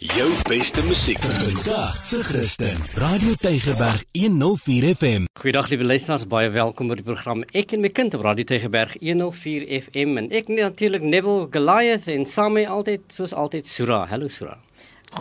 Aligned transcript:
Jou 0.00 0.30
beste 0.48 0.80
musiek 0.84 1.18
vandag 1.20 2.04
se 2.04 2.22
Christen. 2.24 2.76
Radio 2.94 3.34
Tygerberg 3.34 4.04
104 4.12 4.94
FM. 4.94 5.24
Goeiedag 5.40 5.68
liewe 5.68 5.84
luisteraars, 5.84 6.24
baie 6.26 6.48
welkom 6.50 6.88
by 6.88 6.96
die 6.96 7.04
program 7.04 7.42
Ek 7.52 7.74
en 7.76 7.84
my 7.84 7.90
kind 7.92 8.16
op 8.16 8.24
Radio 8.24 8.46
Tygerberg 8.48 8.94
104 9.04 9.66
FM 9.82 10.16
en 10.22 10.30
ek 10.32 10.48
natuurlik 10.48 11.04
Neville 11.04 11.44
Goliath 11.52 12.08
en 12.08 12.24
saam 12.24 12.56
met 12.56 12.72
altyd 12.72 13.04
soos 13.12 13.36
altyd 13.36 13.68
Sura. 13.68 14.06
Hallo 14.08 14.32
Sura. 14.32 14.56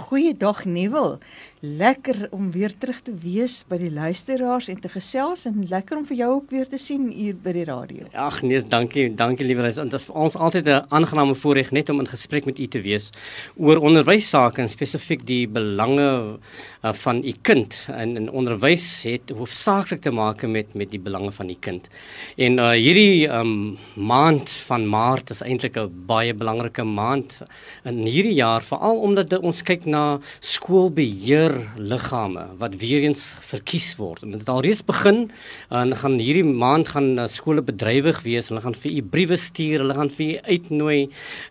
Goeiedag 0.07 0.63
Neville. 0.63 1.19
Lekker 1.61 2.27
om 2.33 2.47
weer 2.51 2.73
terug 2.73 3.03
te 3.05 3.11
wees 3.21 3.59
by 3.69 3.77
die 3.77 3.91
luisteraars 3.93 4.65
en 4.73 4.79
te 4.81 4.89
gesels 4.89 5.43
en 5.45 5.59
lekker 5.69 5.99
om 5.99 6.05
vir 6.09 6.17
jou 6.17 6.29
ook 6.39 6.47
weer 6.49 6.65
te 6.65 6.79
sien 6.81 7.03
hier 7.13 7.35
by 7.37 7.51
die 7.53 7.65
radio. 7.69 8.07
Ag 8.17 8.39
nee, 8.41 8.57
dankie, 8.65 9.03
dankie 9.13 9.45
liewe 9.45 9.67
luisteraars. 9.67 9.91
Dit 9.93 9.99
is 9.99 10.07
vir 10.07 10.17
ons 10.23 10.35
altyd 10.35 10.65
'n 10.65 10.87
aangename 10.89 11.35
voorreg 11.37 11.69
net 11.71 11.89
om 11.93 11.99
in 11.99 12.09
gesprek 12.09 12.45
met 12.49 12.57
u 12.57 12.65
te 12.67 12.81
wees 12.81 13.11
oor 13.57 13.77
onderwysake 13.77 14.61
en 14.61 14.69
spesifiek 14.69 15.21
die 15.25 15.47
belange 15.47 16.39
uh, 16.83 16.93
van 16.93 17.21
u 17.23 17.33
kind. 17.41 17.77
En 17.93 18.17
in 18.17 18.31
onderwys 18.31 19.03
het 19.03 19.29
hoofsaaklik 19.29 20.01
te 20.01 20.11
maak 20.11 20.41
met 20.41 20.73
met 20.73 20.89
die 20.89 20.99
belange 20.99 21.31
van 21.31 21.47
die 21.47 21.59
kind. 21.59 21.89
En 22.37 22.57
uh, 22.57 22.71
hierdie 22.71 23.29
um, 23.29 23.77
maand 23.93 24.49
van 24.49 24.89
Maart 24.89 25.29
is 25.29 25.41
eintlik 25.41 25.77
'n 25.77 26.05
baie 26.07 26.33
belangrike 26.33 26.83
maand 26.83 27.37
in 27.85 28.01
hierdie 28.05 28.33
jaar 28.41 28.61
veral 28.61 28.97
omdat 28.97 29.37
ons 29.37 29.61
kyk 29.61 29.85
na 29.85 30.19
skoolbeheer 30.39 31.50
liggame 31.77 32.43
wat 32.59 32.75
weer 32.81 33.05
eens 33.05 33.23
verkies 33.49 33.93
word. 33.99 34.23
Dit 34.23 34.43
het 34.43 34.49
alreeds 34.51 34.83
begin 34.85 35.23
en 35.69 35.95
gaan 35.97 36.17
hierdie 36.21 36.45
maand 36.45 36.91
gaan 36.93 37.09
uh, 37.19 37.27
skole 37.31 37.63
bedrywig 37.65 38.21
wees. 38.25 38.49
Hulle 38.51 38.63
gaan 38.63 38.77
vir 38.83 38.91
u 38.91 39.01
briewe 39.13 39.37
stuur, 39.39 39.83
hulle 39.83 39.97
gaan 39.97 40.11
vir 40.13 40.27
u 40.27 40.39
uitnooi. 40.53 40.99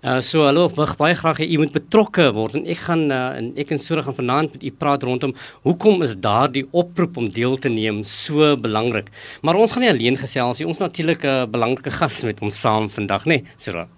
Uh, 0.02 0.18
so 0.24 0.46
hulle 0.46 0.66
wil 0.76 0.94
baie 1.00 1.18
graag 1.18 1.42
u 1.44 1.60
moet 1.62 1.76
betrokke 1.76 2.30
word 2.36 2.58
en 2.60 2.66
ek 2.70 2.82
gaan 2.86 3.06
uh, 3.10 3.20
en 3.38 3.52
ek 3.60 3.76
en 3.76 3.82
Sura 3.82 4.04
gaan 4.06 4.18
vanaand 4.18 4.56
met 4.56 4.66
u 4.66 4.74
praat 4.82 5.06
rondom 5.06 5.34
hoekom 5.68 6.04
is 6.06 6.16
daardie 6.16 6.66
oproep 6.70 7.16
om 7.20 7.30
deel 7.30 7.56
te 7.60 7.72
neem 7.72 8.02
so 8.04 8.56
belangrik. 8.56 9.12
Maar 9.42 9.60
ons 9.60 9.76
gaan 9.76 9.86
nie 9.86 9.92
alleen 9.92 10.20
gesels 10.20 10.60
nie. 10.60 10.68
Ons 10.68 10.82
natuurlik 10.82 11.24
'n 11.24 11.44
uh, 11.44 11.46
belangrike 11.46 11.90
gas 11.90 12.22
met 12.24 12.40
ons 12.42 12.60
saam 12.60 12.90
vandag, 12.90 13.24
né, 13.24 13.40
nee, 13.40 13.56
Sura? 13.56 13.88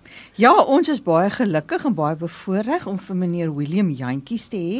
Ja, 0.40 0.54
ons 0.64 0.88
is 0.88 1.02
baie 1.04 1.28
gelukkig 1.28 1.82
en 1.84 1.92
baie 1.92 2.16
bevoorreg 2.16 2.86
om 2.88 2.96
vir 2.96 3.16
meneer 3.20 3.50
William 3.52 3.90
Jantjies 3.92 4.46
te 4.48 4.56
hê. 4.56 4.78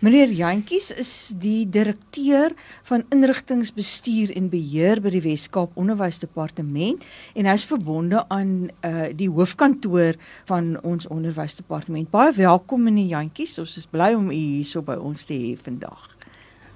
Meneer 0.00 0.30
Jantjies 0.32 0.86
is 0.96 1.10
die 1.36 1.66
direkteur 1.68 2.54
van 2.88 3.04
inrigtingsbestuur 3.12 4.32
en 4.32 4.48
beheer 4.48 5.02
by 5.04 5.12
die 5.12 5.20
Wes-Kaap 5.26 5.76
Onderwysdepartement 5.76 7.04
en 7.36 7.50
hy's 7.50 7.66
verbonde 7.68 8.22
aan 8.32 8.54
uh 8.80 9.10
die 9.12 9.28
hoofkantoor 9.28 10.16
van 10.48 10.72
ons 10.80 11.04
onderwysdepartement. 11.12 12.08
Baie 12.08 12.32
welkom 12.38 12.88
meneer 12.88 13.18
Jantjies. 13.18 13.58
Ons 13.60 13.76
is 13.82 13.86
bly 13.90 14.14
om 14.16 14.30
u 14.30 14.38
hierso 14.40 14.80
by 14.80 14.96
ons 14.96 15.28
te 15.28 15.36
hê 15.36 15.52
vandag. 15.60 16.08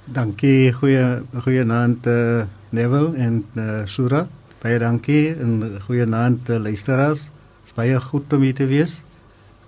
Dankie, 0.05 0.69
goeie 0.77 1.23
goeie 1.45 1.65
aand 1.65 2.07
uh, 2.13 2.45
Neville 2.77 3.17
en 3.17 3.41
uh, 3.57 3.81
Sura. 3.89 4.27
Baie 4.61 4.77
dankie 4.85 5.33
en 5.33 5.81
goeie 5.89 6.05
aand 6.05 6.53
uh, 6.53 6.61
luisteraars 6.61 7.31
baie 7.77 8.01
goed 8.01 8.33
om 8.33 8.47
hier 8.47 8.55
te 8.55 8.67
wees. 8.67 9.03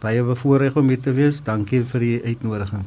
Baie 0.01 0.23
bevoorreg 0.25 0.77
om 0.77 0.89
hier 0.89 1.01
te 1.01 1.12
wees. 1.12 1.43
Dankie 1.45 1.83
vir 1.84 2.01
die 2.06 2.17
uitnodiging. 2.25 2.87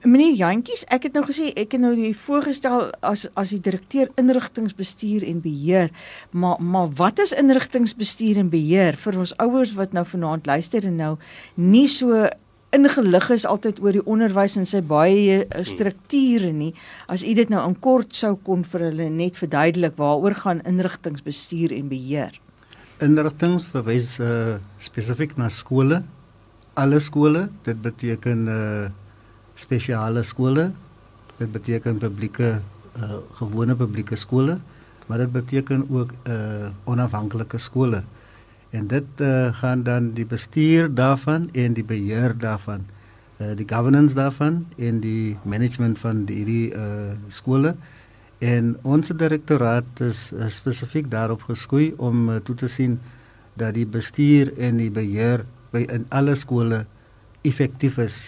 Meneer 0.00 0.36
Jantjies, 0.38 0.84
ek 0.94 1.08
het 1.08 1.16
nou 1.16 1.24
gesê 1.26 1.50
ek 1.58 1.74
het 1.74 1.82
nou 1.82 1.92
die 1.98 2.14
voorgestel 2.16 2.86
as 3.04 3.26
as 3.36 3.50
die 3.52 3.60
direkteur 3.60 4.08
inrigtingsbestuur 4.20 5.26
en 5.28 5.42
beheer. 5.44 5.90
Maar 6.30 6.62
maar 6.62 6.88
wat 6.96 7.18
is 7.20 7.34
inrigtingsbestuur 7.36 8.40
en 8.40 8.48
beheer 8.52 8.96
vir 8.96 9.18
ons 9.18 9.34
ouers 9.42 9.74
wat 9.76 9.92
nou 9.92 10.04
vanaand 10.08 10.46
luister 10.46 10.86
en 10.88 10.96
nou 10.96 11.12
nie 11.56 11.88
so 11.90 12.28
ingelig 12.72 13.28
is 13.34 13.44
altyd 13.44 13.82
oor 13.84 13.98
die 13.98 14.06
onderwys 14.08 14.56
en 14.56 14.66
sy 14.68 14.80
baie 14.80 15.42
eh, 15.42 15.64
strukture 15.66 16.52
nie. 16.56 16.72
As 17.12 17.24
u 17.26 17.34
dit 17.36 17.52
nou 17.52 17.60
in 17.68 17.76
kort 17.84 18.16
sou 18.16 18.32
kon 18.46 18.64
vir 18.64 18.88
hulle 18.88 19.10
net 19.12 19.36
verduidelik 19.40 19.98
waaroor 20.00 20.38
gaan 20.44 20.64
inrigtingsbestuur 20.68 21.76
en 21.76 21.92
beheer? 21.92 22.41
Inrigtinge 23.02 23.60
verwys 23.72 24.16
uh, 24.22 24.56
spesifiek 24.82 25.34
na 25.36 25.48
skole. 25.50 26.02
Alle 26.78 27.00
skole, 27.02 27.48
dit 27.66 27.78
beteken 27.82 28.46
uh, 28.48 28.86
spesiale 29.58 30.22
skole. 30.24 30.70
Dit 31.38 31.52
beteken 31.52 31.98
publieke 31.98 32.60
uh, 32.96 33.18
gewone 33.38 33.74
publieke 33.76 34.16
skole, 34.16 34.58
maar 35.06 35.18
dit 35.18 35.32
beteken 35.32 35.86
ook 35.90 36.12
uh, 36.28 36.70
onafhanklike 36.84 37.58
skole. 37.58 38.02
En 38.70 38.86
dit 38.86 39.20
uh, 39.20 39.52
gaan 39.52 39.82
dan 39.82 40.12
die 40.16 40.26
bestuur 40.26 40.94
daarvan 40.94 41.48
en 41.52 41.74
die 41.76 41.84
beheer 41.84 42.36
daarvan, 42.38 42.86
uh, 43.36 43.52
die 43.56 43.66
governance 43.68 44.14
daarvan 44.14 44.62
en 44.78 45.00
die 45.00 45.36
management 45.42 45.98
van 45.98 46.24
die 46.24 46.70
uh, 46.70 47.12
skole. 47.28 47.74
En 48.42 48.72
ons 48.82 49.06
direktoraat 49.06 50.00
is 50.02 50.32
uh, 50.34 50.48
spesifiek 50.50 51.06
daarop 51.10 51.44
geskoei 51.46 51.92
om 52.02 52.28
uh, 52.28 52.40
toe 52.42 52.56
te 52.58 52.68
sien 52.68 52.98
dat 53.54 53.76
die 53.76 53.86
bestuur 53.86 54.50
en 54.58 54.80
die 54.82 54.90
beheer 54.90 55.44
by 55.70 55.84
in 55.92 56.08
alle 56.10 56.34
skole 56.34 56.82
effektief 57.46 58.00
is. 58.02 58.18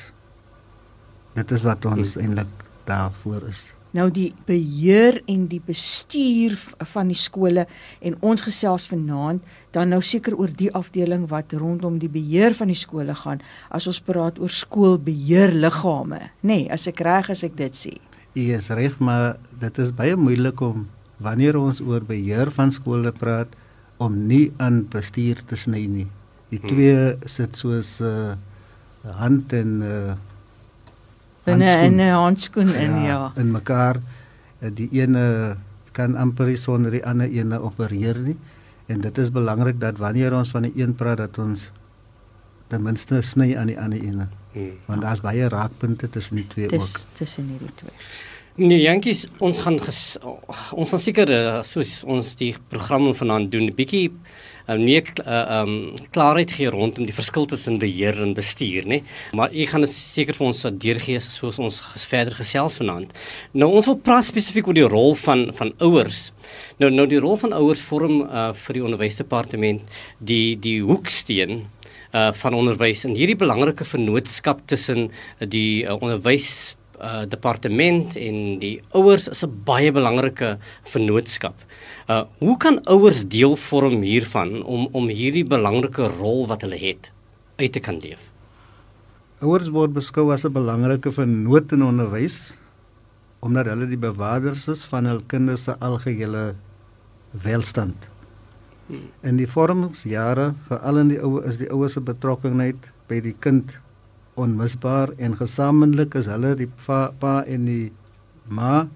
Dit 1.35 1.51
is 1.51 1.65
wat 1.67 1.85
ons 1.91 2.15
hmm. 2.15 2.29
eintlik 2.29 2.69
daarvoor 2.87 3.49
is. 3.51 3.73
Nou 3.95 4.09
die 4.11 4.33
beheer 4.47 5.21
en 5.31 5.45
die 5.51 5.63
bestuur 5.63 6.57
van 6.95 7.11
die 7.11 7.19
skole 7.19 7.67
en 8.03 8.17
ons 8.27 8.43
gesels 8.43 8.89
vanaand 8.91 9.43
dan 9.75 9.91
nou 9.95 10.01
seker 10.03 10.35
oor 10.39 10.51
die 10.51 10.71
afdeling 10.75 11.29
wat 11.31 11.55
rondom 11.59 12.01
die 12.03 12.11
beheer 12.11 12.55
van 12.59 12.71
die 12.71 12.79
skole 12.79 13.15
gaan 13.19 13.43
as 13.71 13.87
ons 13.91 14.03
praat 14.03 14.39
oor 14.43 14.51
skoolbeheerliggame, 14.51 16.23
nê, 16.43 16.51
nee, 16.51 16.67
as 16.75 16.89
ek 16.91 17.03
reg 17.07 17.31
as 17.35 17.47
ek 17.47 17.55
dit 17.59 17.83
sê. 17.87 17.95
Jy 18.34 18.56
is 18.59 18.69
reg, 18.75 18.99
maar 18.99 19.37
dit 19.62 19.78
is 19.78 19.93
baie 19.95 20.17
moeilik 20.19 20.61
om 20.61 20.89
wanneer 21.22 21.55
ons 21.59 21.81
oor 21.81 22.03
beheer 22.03 22.50
van 22.50 22.72
skole 22.75 23.12
praat 23.15 23.53
om 24.03 24.17
nie 24.27 24.49
aan 24.59 24.83
bestuur 24.91 25.45
te 25.47 25.56
sny 25.56 25.84
nie. 25.87 26.09
Die 26.50 26.59
hmm. 26.59 26.71
twee 26.71 27.31
sit 27.31 27.55
soos 27.56 28.00
uh, 28.03 28.34
hand 29.21 29.55
en 29.55 29.77
uh, 29.87 30.17
binne 31.47 31.71
in 31.87 32.00
'n 32.00 32.11
handskoen 32.11 32.75
in 32.75 32.99
ja, 33.05 33.06
ja. 33.06 33.33
In 33.37 33.53
mekaar 33.53 34.00
uh, 34.03 34.71
die 34.71 34.89
ene 34.93 35.56
kan 35.93 36.16
amper 36.16 36.51
sonder 36.59 36.91
die 36.91 37.06
ander 37.06 37.31
ene 37.31 37.62
opereer 37.62 38.19
nie. 38.19 38.37
En 38.87 39.01
dit 39.01 39.19
is 39.19 39.31
belangrik 39.31 39.81
dat 39.81 39.99
wanneer 39.99 40.34
ons 40.34 40.51
van 40.51 40.66
die 40.66 40.75
een 40.75 40.95
praat 40.95 41.22
dat 41.22 41.39
ons 41.39 41.71
ten 42.69 42.83
minste 42.83 43.22
sny 43.22 43.55
aan 43.56 43.71
die 43.71 43.78
ander 43.81 44.03
ene. 44.03 44.27
Hmm. 44.54 44.78
Want 44.87 45.03
daar's 45.03 45.25
baie 45.25 45.48
raakpunte 45.50 46.09
tussen 46.10 46.38
die 46.38 46.47
twee 46.47 46.70
Tis, 46.70 46.94
ook. 46.94 47.16
Tussen 47.19 47.50
hierdie 47.50 47.75
twee. 47.75 47.97
Nee, 48.54 48.84
Jantjies, 48.84 49.25
ons 49.42 49.59
gaan 49.65 49.81
ges, 49.82 50.15
ons 50.78 50.92
gaan 50.94 51.00
seker 51.03 51.31
uh, 51.34 51.54
soos 51.66 52.04
ons 52.06 52.28
die 52.38 52.53
programme 52.70 53.10
vanaand 53.19 53.50
doen, 53.50 53.65
'n 53.66 53.75
bietjie 53.75 54.12
uh, 54.69 54.76
meer 54.78 55.10
uh, 55.25 55.59
um 55.59 55.72
klaarheid 56.15 56.53
gee 56.54 56.70
rondom 56.70 57.03
die 57.09 57.16
verskil 57.16 57.48
tussen 57.50 57.81
beheer 57.82 58.15
en 58.22 58.31
bestuur, 58.38 58.87
nê? 58.87 59.00
Maar 59.34 59.50
u 59.50 59.66
gaan 59.66 59.82
dit 59.82 59.91
seker 59.91 60.38
vir 60.38 60.47
ons 60.47 60.62
deurgee 60.86 61.19
soos 61.19 61.59
ons 61.59 61.81
ges, 61.91 62.06
verder 62.06 62.38
gesels 62.38 62.78
vanaand. 62.78 63.10
Nou 63.59 63.72
ons 63.75 63.91
wil 63.91 63.98
praat 63.98 64.31
spesifiek 64.31 64.71
oor 64.71 64.78
die 64.78 64.86
rol 64.86 65.19
van 65.19 65.48
van 65.59 65.75
ouers. 65.82 66.31
Nou 66.78 66.94
nou 66.94 67.10
die 67.10 67.19
rol 67.19 67.34
van 67.42 67.59
ouers 67.59 67.82
vorm 67.82 68.22
uh, 68.22 68.53
vir 68.54 68.78
die 68.78 68.86
onderwysdepartement 68.86 69.98
die 70.22 70.54
die 70.54 70.78
hoeksteen 70.78 71.65
uh 72.15 72.31
van 72.41 72.55
onderwys 72.55 73.05
en 73.05 73.17
hierdie 73.19 73.39
belangrike 73.39 73.85
vennootskap 73.85 74.63
tussen 74.71 75.09
die 75.39 75.85
uh, 75.85 75.97
onderwys 75.99 76.77
uh 77.03 77.25
departement 77.27 78.15
en 78.17 78.59
die 78.63 78.77
ouers 78.95 79.27
is 79.29 79.43
'n 79.45 79.51
baie 79.67 79.91
belangrike 79.93 80.59
vennootskap. 80.85 81.55
Uh 82.09 82.25
hoe 82.39 82.57
kan 82.57 82.79
ouers 82.87 83.25
deel 83.27 83.57
vorm 83.57 84.03
hiervan 84.03 84.63
om 84.63 84.89
om 84.93 85.09
hierdie 85.09 85.45
belangrike 85.45 86.07
rol 86.21 86.47
wat 86.47 86.63
hulle 86.63 86.79
het 86.79 87.11
uit 87.59 87.73
te 87.73 87.81
kan 87.81 87.99
leef? 87.99 88.31
Ouers 89.43 89.69
word 89.69 89.93
beskou 89.93 90.33
as 90.33 90.45
'n 90.45 90.53
belangrike 90.53 91.13
vennoot 91.13 91.72
in 91.72 91.83
onderwys 91.83 92.55
omdat 93.45 93.67
hulle 93.67 93.87
die 93.87 94.01
bewaarders 94.01 94.69
is 94.69 94.84
van 94.89 95.05
hul 95.05 95.21
kinders 95.27 95.65
se 95.65 95.75
algehele 95.81 96.55
welstand. 97.45 98.09
In 99.25 99.39
die 99.41 99.48
vormingsjare, 99.48 100.53
veral 100.69 101.01
in 101.01 101.13
die 101.15 101.21
ouer 101.25 101.47
is 101.48 101.57
die 101.57 101.71
ouers 101.72 101.97
se 101.97 102.03
betrokkenheid 102.04 102.91
by 103.09 103.21
die 103.25 103.34
kind 103.41 103.78
onmisbaar 104.41 105.15
en 105.16 105.36
gesamentlik 105.39 106.16
is 106.19 106.28
hulle 106.28 106.53
die 106.59 106.69
pa, 106.84 107.09
pa 107.19 107.39
en 107.48 107.69
die 107.69 107.92
ma 108.45 108.86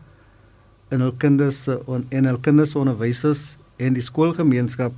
en 0.93 1.05
hul 1.05 1.15
kinders 1.21 1.63
en, 1.71 2.05
en 2.11 2.29
hul 2.29 2.41
kinders 2.45 2.75
onderwysers 2.77 3.57
en 3.81 3.97
die 3.97 4.05
skoolgemeenskap 4.05 4.97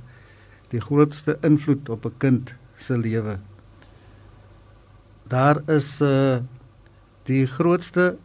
die 0.71 0.81
grootste 0.83 1.37
invloed 1.47 1.89
op 1.91 2.05
'n 2.05 2.17
kind 2.17 2.53
se 2.77 2.97
lewe. 2.97 3.39
Daar 5.27 5.61
is 5.69 6.01
uh 6.01 6.39
die 7.29 7.45
grootste 7.45 8.17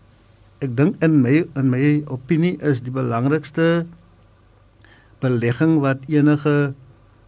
ek 0.64 0.76
dink 0.76 1.02
in 1.04 1.20
my 1.22 1.44
in 1.54 1.70
my 1.70 2.02
opinie 2.06 2.56
is 2.62 2.80
die 2.80 2.90
belangrikste 2.90 3.86
belegging 5.20 5.78
wat 5.80 6.02
enige 6.08 6.74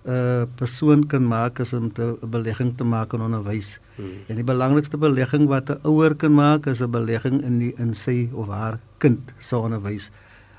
uh, 0.09 0.45
persoon 0.57 1.07
kan 1.07 1.25
maak 1.27 1.59
is 1.59 1.73
om 1.73 1.93
'n 1.93 2.19
belegging 2.31 2.77
te 2.77 2.85
maak 2.85 3.13
in 3.13 3.21
onderwys. 3.21 3.81
Hmm. 3.97 4.25
En 4.27 4.35
die 4.35 4.45
belangrikste 4.45 4.97
belegging 4.97 5.49
wat 5.49 5.71
'n 5.71 5.81
ouer 5.83 6.15
kan 6.15 6.35
maak 6.35 6.67
is 6.67 6.81
'n 6.81 6.91
belegging 6.91 7.43
in 7.43 7.59
die 7.59 7.73
in 7.77 7.95
sy 7.95 8.31
of 8.33 8.49
haar 8.49 8.79
kind 8.99 9.21
se 9.39 9.57
onderwys. 9.57 10.11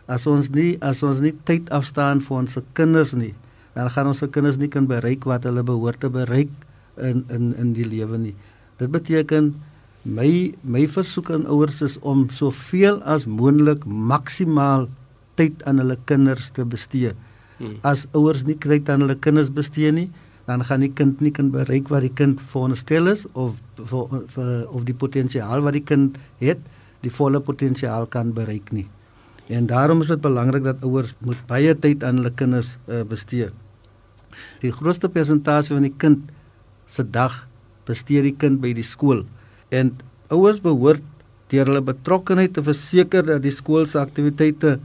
As 0.07 0.27
ons 0.27 0.49
nie 0.49 0.77
as 0.81 1.03
ons 1.03 1.19
nie 1.19 1.35
tyd 1.43 1.69
afstaan 1.69 2.21
vir 2.21 2.37
ons 2.37 2.57
kinders 2.73 3.13
nie, 3.13 3.33
dan 3.73 3.89
gaan 3.89 4.07
ons 4.07 4.17
se 4.17 4.27
kinders 4.27 4.57
nie 4.57 4.67
kan 4.67 4.87
bereik 4.87 5.23
wat 5.23 5.43
hulle 5.43 5.63
behoort 5.63 5.99
te 5.99 6.09
bereik 6.09 6.49
in 6.97 7.25
in 7.29 7.55
in 7.55 7.73
die 7.73 7.85
lewe 7.85 8.17
nie. 8.17 8.35
Dit 8.77 8.91
beteken 8.91 9.55
my 10.03 10.53
my 10.63 10.87
versoek 10.87 11.29
aan 11.31 11.45
ouers 11.45 11.81
is 11.81 11.99
om 11.99 12.29
soveel 12.29 13.01
as 13.03 13.25
moontlik 13.25 13.85
maksimaal 13.85 14.87
tyd 15.39 15.63
aan 15.69 15.81
hulle 15.81 15.97
kinders 16.09 16.51
te 16.55 16.65
bestee. 16.67 17.15
Hmm. 17.59 17.77
As 17.87 18.05
ouers 18.15 18.45
nie 18.47 18.57
tyd 18.59 18.89
aan 18.91 19.05
hulle 19.05 19.17
kinders 19.19 19.51
bestee 19.53 19.91
nie, 19.95 20.09
dan 20.49 20.63
gaan 20.65 20.81
die 20.81 20.93
kind 20.95 21.19
nie 21.21 21.31
kan 21.35 21.51
bereik 21.53 21.91
wat 21.93 22.05
die 22.05 22.13
kind 22.21 22.39
veronderstel 22.51 23.11
is 23.11 23.27
of 23.37 23.57
vir, 23.77 24.23
vir 24.33 24.53
of 24.73 24.85
die 24.87 24.97
potensiaal 24.97 25.61
wat 25.65 25.77
die 25.77 25.85
kind 25.85 26.17
het, 26.41 26.63
die 27.05 27.11
volle 27.13 27.41
potensiaal 27.43 28.09
kan 28.11 28.33
bereik 28.35 28.71
nie. 28.73 28.87
En 29.49 29.69
daarom 29.69 30.01
is 30.01 30.09
dit 30.09 30.21
belangrik 30.21 30.65
dat 30.65 30.83
ouers 30.85 31.13
moet 31.25 31.39
baie 31.49 31.73
tyd 31.77 32.03
aan 32.05 32.21
hulle 32.21 32.33
kinders 32.37 32.75
uh, 32.87 33.03
bestee. 33.05 33.49
Die 34.61 34.73
grootste 34.73 35.09
persentasie 35.09 35.75
van 35.75 35.85
die 35.85 35.95
kind 36.01 36.33
se 36.89 37.05
dag 37.05 37.45
bestee 37.85 38.21
die 38.25 38.35
kind 38.37 38.61
by 38.61 38.73
die 38.77 38.85
skool 38.85 39.23
en 39.73 39.93
ouers 40.33 40.61
behoort 40.61 41.05
deur 41.49 41.69
hulle 41.69 41.81
betrokkeheid 41.85 42.53
te 42.57 42.63
verseker 42.65 43.25
dat 43.25 43.41
die 43.45 43.53
skool 43.53 43.87
se 43.89 43.97
aktiwiteite 44.01 44.77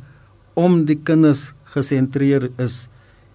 om 0.55 0.85
die 0.87 0.99
kinders 1.03 1.53
gesentreer 1.75 2.51
is 2.63 2.87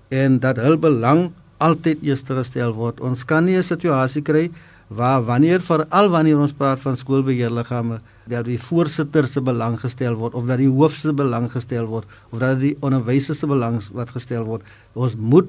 en 0.09 0.39
dat 0.39 0.57
hul 0.57 0.77
belang 0.77 1.29
altyd 1.59 2.03
eers 2.03 2.23
gestel 2.23 2.73
word. 2.73 3.01
Ons 3.01 3.25
kan 3.25 3.45
nie 3.45 3.57
'n 3.57 3.63
situasie 3.63 4.21
kry 4.21 4.49
waar 4.87 5.21
wanneer 5.21 5.61
veral 5.61 6.09
wanneer 6.09 6.39
ons 6.39 6.53
praat 6.53 6.79
van 6.79 6.97
skoolbeheerliggame 6.97 7.99
dat 8.25 8.45
die 8.45 8.57
voorsitter 8.57 9.27
se 9.27 9.41
belang 9.41 9.77
gestel 9.79 10.15
word 10.15 10.33
of 10.33 10.45
dat 10.45 10.57
die 10.57 10.69
hoof 10.69 10.95
se 10.95 11.13
belang 11.13 11.49
gestel 11.51 11.85
word 11.85 12.05
of 12.31 12.39
dat 12.39 12.59
die 12.59 12.75
onderwysers 12.81 13.39
se 13.39 13.47
belang 13.47 13.77
wat 13.93 14.09
gestel 14.09 14.45
word. 14.45 14.63
Ons 14.93 15.15
moet 15.15 15.47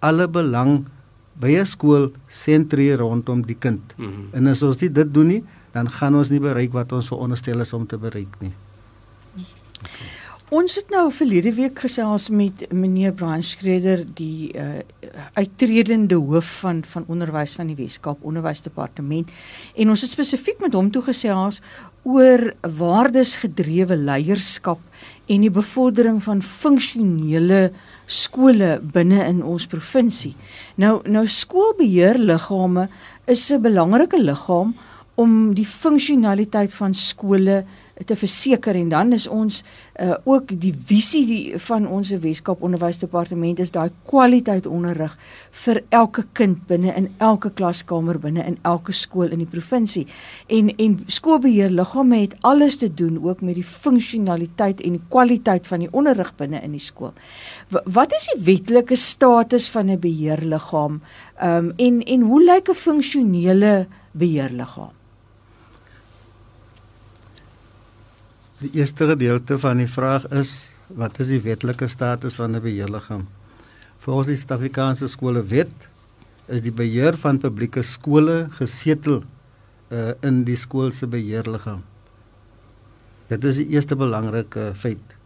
alle 0.00 0.26
belang 0.28 0.86
by 1.40 1.56
'n 1.60 1.66
skool 1.66 2.10
sentreer 2.28 2.98
rondom 2.98 3.46
die 3.46 3.56
kind. 3.58 3.80
Mm 3.96 4.06
-hmm. 4.06 4.28
En 4.32 4.46
as 4.46 4.62
ons 4.62 4.76
dit 4.76 5.14
doen 5.14 5.26
nie, 5.26 5.44
dan 5.72 5.90
gaan 5.90 6.14
ons 6.14 6.28
nie 6.28 6.40
bereik 6.40 6.72
wat 6.72 6.92
ons 6.92 7.06
veronderstel 7.06 7.60
is 7.60 7.72
om 7.72 7.86
te 7.86 7.98
bereik 7.98 8.34
nie. 8.40 8.52
Ons 10.50 10.72
het 10.74 10.88
nou 10.90 11.04
verlede 11.14 11.52
week 11.54 11.78
gesels 11.78 12.24
met 12.34 12.64
meneer 12.74 13.12
Brian 13.14 13.42
Schreder 13.46 14.00
die 14.18 14.48
uh, 14.58 14.80
uittredende 15.38 16.16
hoof 16.18 16.48
van 16.64 16.80
van 16.90 17.04
onderwys 17.06 17.52
van 17.54 17.68
die 17.70 17.76
Weskaap 17.78 18.24
Onderwysdepartement 18.26 19.30
en 19.78 19.92
ons 19.94 20.02
het 20.02 20.10
spesifiek 20.10 20.58
met 20.58 20.74
hom 20.74 20.88
toe 20.90 21.04
gesels 21.06 21.60
oor 22.02 22.42
waardesgedrewe 22.80 23.94
leierskap 23.94 24.82
en 25.30 25.46
die 25.46 25.52
bevordering 25.54 26.18
van 26.24 26.42
funksionele 26.42 27.68
skole 28.10 28.80
binne 28.82 29.22
in 29.28 29.44
ons 29.46 29.68
provinsie. 29.70 30.34
Nou 30.74 30.96
nou 31.06 31.28
skoolbeheerliggame 31.30 32.88
is 33.30 33.52
'n 33.52 33.62
belangrike 33.62 34.18
liggaam 34.18 34.74
om 35.14 35.54
die 35.54 35.66
funksionaliteit 35.66 36.74
van 36.74 36.94
skole 36.94 37.62
te 38.06 38.16
verseker 38.16 38.74
en 38.74 38.88
dan 38.88 39.12
is 39.12 39.26
ons 39.26 39.62
uh, 40.00 40.14
ook 40.24 40.52
die 40.60 40.72
visie 40.86 41.22
die, 41.26 41.58
van 41.58 41.86
ons 41.86 42.10
Weskaap 42.22 42.62
Onderwysdepartement 42.62 43.60
is 43.60 43.72
daai 43.74 43.90
kwaliteit 44.08 44.66
onderrig 44.66 45.16
vir 45.64 45.82
elke 45.94 46.24
kind 46.32 46.62
binne 46.68 46.94
in 46.96 47.08
elke 47.18 47.50
klaskamer 47.50 48.18
binne 48.20 48.44
in 48.46 48.58
elke 48.68 48.92
skool 48.96 49.30
in 49.30 49.42
die 49.44 49.50
provinsie. 49.50 50.06
En 50.48 50.70
en 50.76 50.98
skoolbeheerliggame 51.06 52.22
het 52.22 52.36
alles 52.46 52.78
te 52.80 52.90
doen 52.94 53.18
ook 53.24 53.40
met 53.40 53.58
die 53.58 53.66
funksionaliteit 53.66 54.80
en 54.80 54.98
die 54.98 55.06
kwaliteit 55.08 55.66
van 55.66 55.84
die 55.84 55.92
onderrig 55.92 56.32
binne 56.36 56.62
in 56.64 56.76
die 56.76 56.84
skool. 56.84 57.12
W 57.70 57.84
wat 58.00 58.14
is 58.16 58.28
die 58.34 58.40
wetlike 58.46 58.96
status 58.96 59.68
van 59.70 59.90
'n 59.90 60.00
beheerliggaam? 60.00 61.00
Ehm 61.38 61.70
um, 61.70 61.72
en 61.76 62.02
en 62.02 62.20
hoe 62.20 62.42
lyk 62.44 62.70
'n 62.70 62.74
funksionele 62.74 63.86
beheerliggaam? 64.12 64.99
Die 68.60 68.74
eerste 68.76 69.06
gedeelte 69.08 69.56
van 69.56 69.78
die 69.80 69.88
vraag 69.88 70.26
is 70.36 70.50
wat 70.92 71.16
is 71.22 71.30
die 71.32 71.40
wetlike 71.40 71.86
status 71.88 72.34
van 72.36 72.52
'n 72.56 72.60
beheerliggaam? 72.60 73.22
Volgens 73.96 74.26
die 74.26 74.36
Suid-Afrikaanse 74.36 75.08
skolewet 75.08 75.88
is 76.46 76.60
die 76.60 76.72
beheer 76.72 77.16
van 77.16 77.38
publieke 77.38 77.82
skole 77.82 78.48
gesetel 78.58 79.22
uh, 79.88 80.12
in 80.20 80.44
die 80.44 80.56
skool 80.56 80.92
se 80.92 81.06
beheerliggaam. 81.06 81.80
Dit 83.28 83.44
is 83.44 83.56
die 83.56 83.68
eerste 83.68 83.96
belangrike 83.96 84.74
feit. 84.76 85.16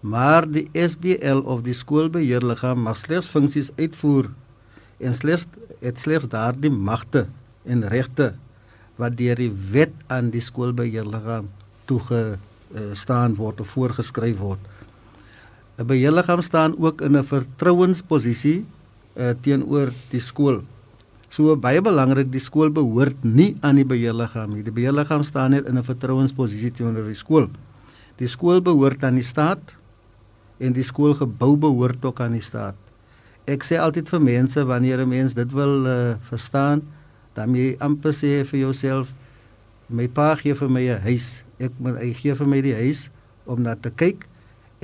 Maar 0.00 0.48
die 0.48 0.70
SBL 0.72 1.44
of 1.44 1.60
die 1.68 1.76
skoolbeheerliggaam 1.76 2.80
mag 2.80 2.96
slegs 2.96 3.28
funksies 3.28 3.72
uitvoer 3.76 4.32
en 4.98 5.14
slegs 5.14 5.48
het 5.80 6.00
slegs 6.00 6.28
daardie 6.28 6.72
magte 6.72 7.26
en 7.64 7.88
regte 7.88 8.34
wat 8.96 9.20
deur 9.20 9.36
die 9.36 9.52
wet 9.52 9.92
aan 10.06 10.30
die 10.30 10.40
skoolbeheerliggaam 10.40 11.52
toegestaan 11.88 13.36
word 13.38 13.60
of 13.64 13.72
voorgeskryf 13.74 14.38
word. 14.38 14.60
'n 15.78 15.86
Beheerliggaam 15.86 16.42
staan 16.42 16.74
ook 16.78 17.00
in 17.00 17.16
'n 17.16 17.24
vertrouensposisie 17.24 18.66
uh, 19.14 19.30
teenoor 19.40 19.92
die 20.10 20.20
skool. 20.20 20.62
So 21.28 21.56
baie 21.56 21.80
belangrik, 21.82 22.32
die 22.32 22.42
skool 22.42 22.70
behoort 22.72 23.22
nie 23.22 23.56
aan 23.60 23.76
die 23.76 23.84
beheerliggaam 23.84 24.54
nie. 24.54 24.64
Die 24.64 24.74
beheerliggaam 24.74 25.22
staan 25.22 25.50
net 25.50 25.66
in 25.66 25.78
'n 25.78 25.84
vertrouensposisie 25.84 26.72
teenoor 26.72 27.06
die 27.06 27.14
skool. 27.14 27.48
Die 28.18 28.28
skool 28.28 28.60
behoort 28.60 29.04
aan 29.04 29.14
die 29.14 29.26
staat 29.26 29.74
en 30.58 30.72
die 30.72 30.82
skoolgebou 30.82 31.56
behoort 31.56 32.04
ook 32.04 32.20
aan 32.20 32.32
die 32.32 32.42
staat. 32.42 32.74
Ek 33.46 33.62
sê 33.62 33.78
altyd 33.78 34.08
vir 34.08 34.20
mense 34.20 34.64
wanneer 34.64 34.98
'n 35.00 35.08
mens 35.08 35.34
dit 35.34 35.52
wil 35.52 35.86
uh, 35.86 36.16
verstaan, 36.20 36.82
dan 37.34 37.54
jy 37.54 37.76
amper 37.78 38.12
sê 38.12 38.44
vir 38.44 38.60
jouself 38.60 39.14
my 39.88 40.08
pa 40.08 40.34
gee 40.34 40.54
vir 40.54 40.68
my 40.68 40.82
'n 40.82 41.00
huis 41.02 41.44
ek 41.58 41.72
moet 41.78 41.98
hy 42.00 42.12
gee 42.16 42.34
vir 42.34 42.46
my 42.46 42.60
die 42.64 42.74
huis 42.74 43.08
om 43.48 43.62
na 43.62 43.74
te 43.74 43.90
kyk 43.90 44.26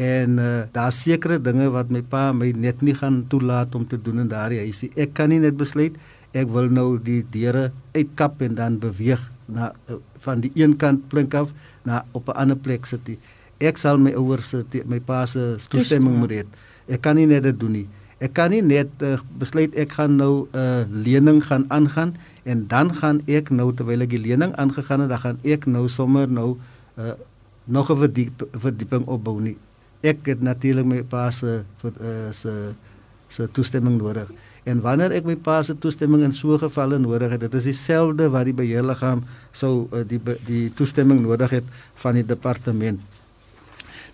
en 0.00 0.38
uh, 0.42 0.64
daar 0.74 0.92
sekere 0.92 1.38
dinge 1.38 1.68
wat 1.70 1.90
my 1.94 2.02
pa 2.02 2.32
my 2.34 2.50
net 2.56 2.82
nie 2.82 2.96
gaan 2.98 3.22
toelaat 3.30 3.74
om 3.78 3.86
te 3.86 3.98
doen 4.00 4.24
in 4.24 4.28
daardie 4.28 4.58
huisie. 4.64 4.90
Ek 4.98 5.14
kan 5.14 5.30
nie 5.30 5.38
net 5.38 5.56
besluit 5.56 5.94
ek 6.34 6.50
wil 6.50 6.66
nou 6.66 6.96
die 6.98 7.22
deure 7.30 7.68
uitkap 7.94 8.42
en 8.42 8.56
dan 8.58 8.80
beweeg 8.82 9.22
na 9.46 9.70
uh, 9.90 10.00
van 10.24 10.42
die 10.42 10.50
een 10.58 10.74
kant 10.80 11.06
plink 11.12 11.34
af 11.38 11.54
na 11.86 12.04
op 12.12 12.28
'n 12.28 12.36
ander 12.36 12.56
plek 12.56 12.86
sit. 12.86 13.04
Die. 13.06 13.18
Ek 13.60 13.78
sal 13.78 13.98
my 13.98 14.10
ouers 14.12 14.48
se 14.48 14.64
my 14.84 15.00
pa 15.00 15.26
se 15.26 15.56
toestemming 15.68 16.18
moet 16.18 16.30
hê. 16.30 16.42
Ek 16.88 17.00
kan 17.00 17.16
nie 17.16 17.26
net 17.26 17.42
dit 17.42 17.60
doen 17.60 17.72
nie. 17.72 17.88
Ek 18.18 18.32
kan 18.32 18.50
nie 18.50 18.62
net 18.62 18.88
uh, 19.02 19.18
besluit 19.38 19.74
ek 19.74 19.92
gaan 19.92 20.16
nou 20.16 20.48
'n 20.52 20.58
uh, 20.58 20.84
lening 20.90 21.44
gaan 21.44 21.64
aangaan 21.68 22.16
en 22.44 22.66
dan 22.68 22.92
gaan 22.94 23.20
ek 23.26 23.50
nou 23.50 23.70
terwyl 23.74 24.04
ek 24.04 24.12
die 24.12 24.20
lening 24.20 24.52
aangegaan 24.60 25.04
het, 25.04 25.12
dan 25.12 25.22
gaan 25.22 25.38
ek 25.42 25.64
nou 25.66 25.86
sommer 25.88 26.28
nou 26.28 26.56
uh, 27.00 27.16
nog 27.64 27.90
'n 27.90 27.96
verdiep, 27.96 28.44
verdieping 28.52 29.06
opbou 29.08 29.40
nie. 29.40 29.56
Ek 30.00 30.26
het 30.26 30.40
natuurlik 30.40 30.84
my 30.86 31.02
pa 31.02 31.30
se 31.30 31.64
uh, 31.84 32.30
se 32.32 32.74
se 33.28 33.48
toestemming 33.50 33.96
nodig. 33.98 34.28
En 34.64 34.80
wanneer 34.80 35.12
ek 35.12 35.24
my 35.24 35.36
pa 35.36 35.62
se 35.62 35.78
toestemming 35.78 36.22
in 36.22 36.32
so 36.32 36.54
'n 36.54 36.58
geval 36.58 36.98
nodig 36.98 37.30
het, 37.30 37.40
dit 37.40 37.54
is 37.54 37.64
dieselfde 37.64 38.28
wat 38.28 38.44
die 38.44 38.54
beheerliggaam 38.54 39.24
sou 39.52 39.88
uh, 39.92 40.04
die 40.06 40.20
die 40.46 40.70
toestemming 40.70 41.20
nodig 41.20 41.50
het 41.50 41.64
van 41.94 42.14
die 42.14 42.26
departement. 42.26 43.00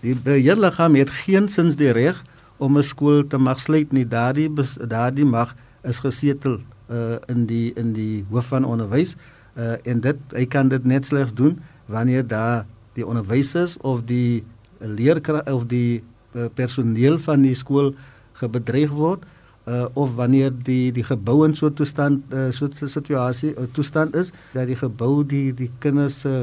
Die 0.00 0.14
beheerliggaam 0.14 0.94
het 0.94 1.10
geensins 1.10 1.76
die 1.76 1.90
reg 1.90 2.24
om 2.56 2.78
'n 2.78 2.82
skool 2.82 3.26
te 3.26 3.38
mag 3.38 3.60
sluit 3.60 3.92
nie. 3.92 4.06
Daardie 4.06 4.50
daardie 4.86 5.24
mag 5.24 5.54
is 5.82 5.98
gesetel 5.98 6.60
uh, 6.90 7.16
in 7.26 7.46
die 7.46 7.72
in 7.80 7.92
die 7.96 8.24
hoof 8.30 8.52
van 8.52 8.64
onderwys 8.64 9.16
uh, 9.56 9.76
en 9.82 10.00
dit 10.00 10.36
hy 10.36 10.46
kan 10.46 10.68
dit 10.68 10.84
net 10.84 11.06
slegs 11.06 11.34
doen 11.34 11.58
wanneer 11.86 12.26
daar 12.26 12.66
die 12.98 13.06
onderwysers 13.06 13.78
of 13.86 14.04
die 14.06 14.44
leerkrag 14.78 15.46
of 15.52 15.66
die 15.70 16.02
uh, 16.34 16.46
personeel 16.54 17.18
van 17.18 17.42
die 17.42 17.54
skool 17.54 17.94
gebedreig 18.40 18.90
word 18.90 19.24
uh, 19.70 19.86
of 19.92 20.14
wanneer 20.14 20.52
die 20.52 20.92
die 20.92 21.04
gebou 21.04 21.44
in 21.46 21.54
so 21.54 21.70
toestand 21.72 22.22
uh, 22.32 22.50
so 22.52 22.66
'n 22.66 22.88
situasie 22.88 23.54
uh, 23.54 23.66
toestand 23.72 24.14
is 24.14 24.32
dat 24.52 24.66
die 24.66 24.76
gebou 24.76 25.24
die 25.24 25.54
die 25.54 25.70
kinders 25.78 26.24
uh, 26.24 26.42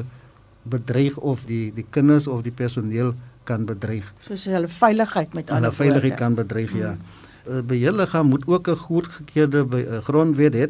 bedreig 0.63 1.17
of 1.17 1.45
die 1.45 1.73
die 1.73 1.85
kinders 1.89 2.27
of 2.27 2.41
die 2.41 2.51
personeel 2.51 3.13
kan 3.43 3.65
bedreig. 3.65 4.07
Soos 4.27 4.43
hulle 4.51 4.67
veiligheid 4.67 5.33
met 5.33 5.49
hulle 5.49 5.71
veiligheid 5.71 6.17
kan 6.19 6.35
bedreig 6.35 6.73
ja. 6.75 6.95
Hmm. 6.95 7.25
Eh, 7.47 7.61
beheerliggaam 7.63 8.27
moet 8.27 8.43
ook 8.47 8.67
'n 8.67 8.75
goedgekeurde 8.75 9.65
uh, 9.71 9.97
grondwet 9.97 10.53
hê 10.53 10.67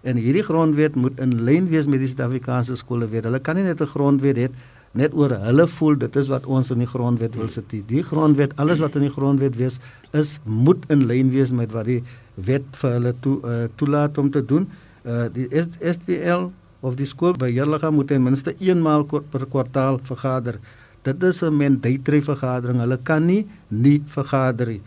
en 0.00 0.16
hierdie 0.16 0.42
grondwet 0.42 0.94
moet 0.94 1.20
in 1.20 1.42
lyn 1.42 1.68
wees 1.68 1.86
met 1.86 1.98
die 1.98 2.08
Suid-Afrikaanse 2.08 2.76
skolewet. 2.76 3.24
Hulle 3.24 3.40
kan 3.40 3.56
nie 3.56 3.64
net 3.64 3.80
'n 3.80 3.86
grondwet 3.86 4.36
hê 4.36 4.48
net 4.92 5.14
oor 5.14 5.30
hulle 5.30 5.66
voel 5.66 5.96
dit 5.98 6.16
is 6.16 6.28
wat 6.28 6.46
ons 6.46 6.70
in 6.70 6.78
die 6.78 6.86
grondwet 6.86 7.34
wil 7.34 7.48
sit. 7.48 7.70
Die 7.70 8.02
grondwet, 8.02 8.56
alles 8.56 8.78
wat 8.78 8.94
in 8.94 9.00
die 9.00 9.10
grondwet 9.10 9.56
wees, 9.56 9.78
is 10.12 10.40
moet 10.44 10.84
in 10.88 11.06
lyn 11.06 11.30
wees 11.30 11.50
met 11.52 11.72
wat 11.72 11.84
die 11.84 12.02
wet 12.34 12.64
vir 12.72 12.90
hulle 12.90 13.14
toe 13.20 13.40
uh, 13.44 13.64
toelaat 13.74 14.18
om 14.18 14.30
te 14.30 14.44
doen. 14.44 14.68
Uh, 15.04 15.24
die 15.32 15.48
SPL 15.80 16.50
of 16.80 16.94
die 16.94 17.06
skoolbeheerliggaam 17.06 17.94
moet 17.94 18.06
ten 18.06 18.22
minste 18.22 18.54
eenmaal 18.58 19.04
per 19.04 19.46
kwartaal 19.46 20.00
vergader. 20.02 20.58
Dit 21.02 21.22
is 21.22 21.42
'n 21.42 21.54
mandatory 21.54 22.22
vergadering. 22.22 22.80
Hulle 22.80 22.98
kan 23.02 23.26
nie 23.26 23.46
nie 23.68 24.02
vergader 24.06 24.66
nie. 24.66 24.82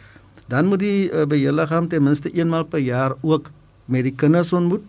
Dan 0.52 0.68
moet 0.68 0.84
die 0.84 1.08
uh, 1.08 1.24
beheerliggaam 1.24 1.88
ten 1.88 2.04
minste 2.04 2.32
eenmaal 2.36 2.66
per 2.68 2.84
jaar 2.84 3.16
ook 3.22 3.50
met 3.88 4.04
die 4.04 4.16
kinders 4.16 4.52
ontmoet. 4.54 4.84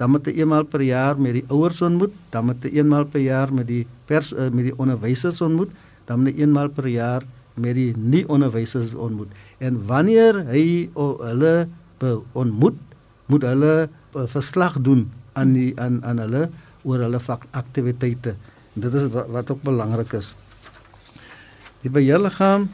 Dan 0.00 0.14
moet 0.14 0.26
hy 0.26 0.32
eenmaal 0.40 0.64
per 0.64 0.80
jaar 0.80 1.20
met 1.20 1.36
die 1.36 1.44
ouers 1.52 1.82
ontmoet, 1.84 2.14
dan 2.32 2.48
moet 2.48 2.64
hy 2.64 2.72
eenmaal 2.80 3.04
per 3.12 3.20
jaar 3.20 3.52
met 3.52 3.68
die 3.68 3.84
pers 4.08 4.32
uh, 4.32 4.48
met 4.48 4.70
die 4.70 4.74
onderwysers 4.80 5.42
ontmoet, 5.44 5.70
dan 6.08 6.22
moet 6.22 6.32
hy 6.32 6.46
eenmaal 6.46 6.72
per 6.72 6.88
jaar 6.88 7.26
met 7.60 7.76
die 7.76 7.92
nie 8.00 8.24
onderwysers 8.32 8.94
ontmoet. 8.96 9.30
En 9.60 9.76
wanneer 9.86 10.40
hy 10.48 10.88
oh, 10.96 11.20
hulle 11.20 11.68
ontmoet, 12.32 12.80
moet 13.30 13.44
hulle 13.46 13.74
uh, 13.86 14.24
verslag 14.26 14.80
doen 14.82 15.04
aan 15.38 15.52
die 15.54 15.70
aan 15.80 16.00
aan 16.04 16.18
hulle 16.24 16.48
oor 16.82 17.04
hulle 17.04 17.20
aktiwiteite. 17.52 18.34
Dit 18.72 18.94
is 18.94 19.10
wat, 19.12 19.28
wat 19.28 19.52
ook 19.52 19.62
belangrik 19.62 20.16
is. 20.18 20.32
Die 21.84 21.92
beheerliggaam 21.92 22.70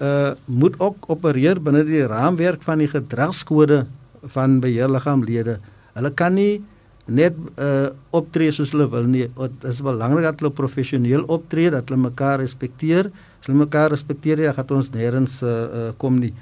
uh 0.00 0.34
moet 0.44 0.74
ook 0.80 1.08
opereer 1.08 1.60
binne 1.62 1.84
die 1.84 2.04
raamwerk 2.06 2.62
van 2.62 2.78
die 2.78 2.88
gedragskode 2.90 3.86
van 4.34 4.60
beheerliggaamlede. 4.60 5.58
Hulle 5.96 6.10
kan 6.12 6.34
nie 6.36 6.62
net 7.06 7.36
uh 7.56 7.88
optree 8.10 8.52
soos 8.52 8.74
hulle 8.74 8.88
wil 8.92 9.06
nie. 9.08 9.28
Dit 9.38 9.64
is 9.70 9.80
belangrik 9.80 10.26
dat 10.26 10.42
hulle 10.42 10.52
professioneel 10.52 11.24
optree, 11.32 11.70
dat 11.70 11.88
hulle 11.88 12.00
mekaar 12.10 12.42
respekteer. 12.42 13.10
As 13.40 13.48
hulle 13.48 13.62
mekaar 13.62 13.90
respekteer, 13.94 14.42
dan 14.44 14.54
gaan 14.58 14.76
ons 14.76 14.92
nêrens 14.92 15.40
uh, 15.42 15.48
uh 15.48 15.88
kom 15.96 16.18
nie. 16.20 16.34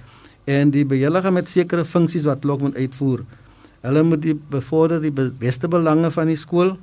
En 0.44 0.70
die 0.70 0.84
beheerliggaam 0.84 1.38
het 1.40 1.48
sekere 1.48 1.84
funksies 1.84 2.26
wat 2.26 2.42
hulle 2.42 2.58
moet 2.58 2.76
uitvoer. 2.76 3.22
Hulle 3.84 4.02
moet 4.02 4.22
die 4.24 4.34
bevorder 4.34 5.00
die 5.00 5.12
beste 5.12 5.68
belange 5.68 6.10
van 6.10 6.32
die 6.32 6.40
skool. 6.40 6.74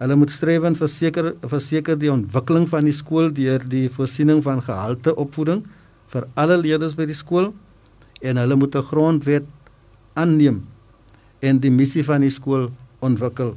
Hulle 0.00 0.16
moet 0.16 0.30
streef 0.32 0.64
en 0.64 0.76
verseker 0.76 1.34
verseker 1.48 1.98
die 1.98 2.12
ontwikkeling 2.12 2.68
van 2.68 2.86
die 2.86 2.94
skool 2.94 3.32
deur 3.36 3.64
die 3.68 3.88
voorsiening 3.92 4.44
van 4.44 4.62
gehalte 4.64 5.16
opvoeding 5.16 5.64
vir 6.10 6.26
alle 6.34 6.58
leerders 6.58 6.96
by 6.98 7.06
die 7.08 7.16
skool 7.16 7.52
en 8.20 8.36
hulle 8.36 8.56
moet 8.56 8.74
'n 8.74 8.88
grondwet 8.90 9.46
aanneem 10.14 10.62
en 11.40 11.58
die 11.58 11.70
missie 11.70 12.04
van 12.04 12.20
die 12.20 12.30
skool 12.30 12.70
ontwikkel. 13.00 13.56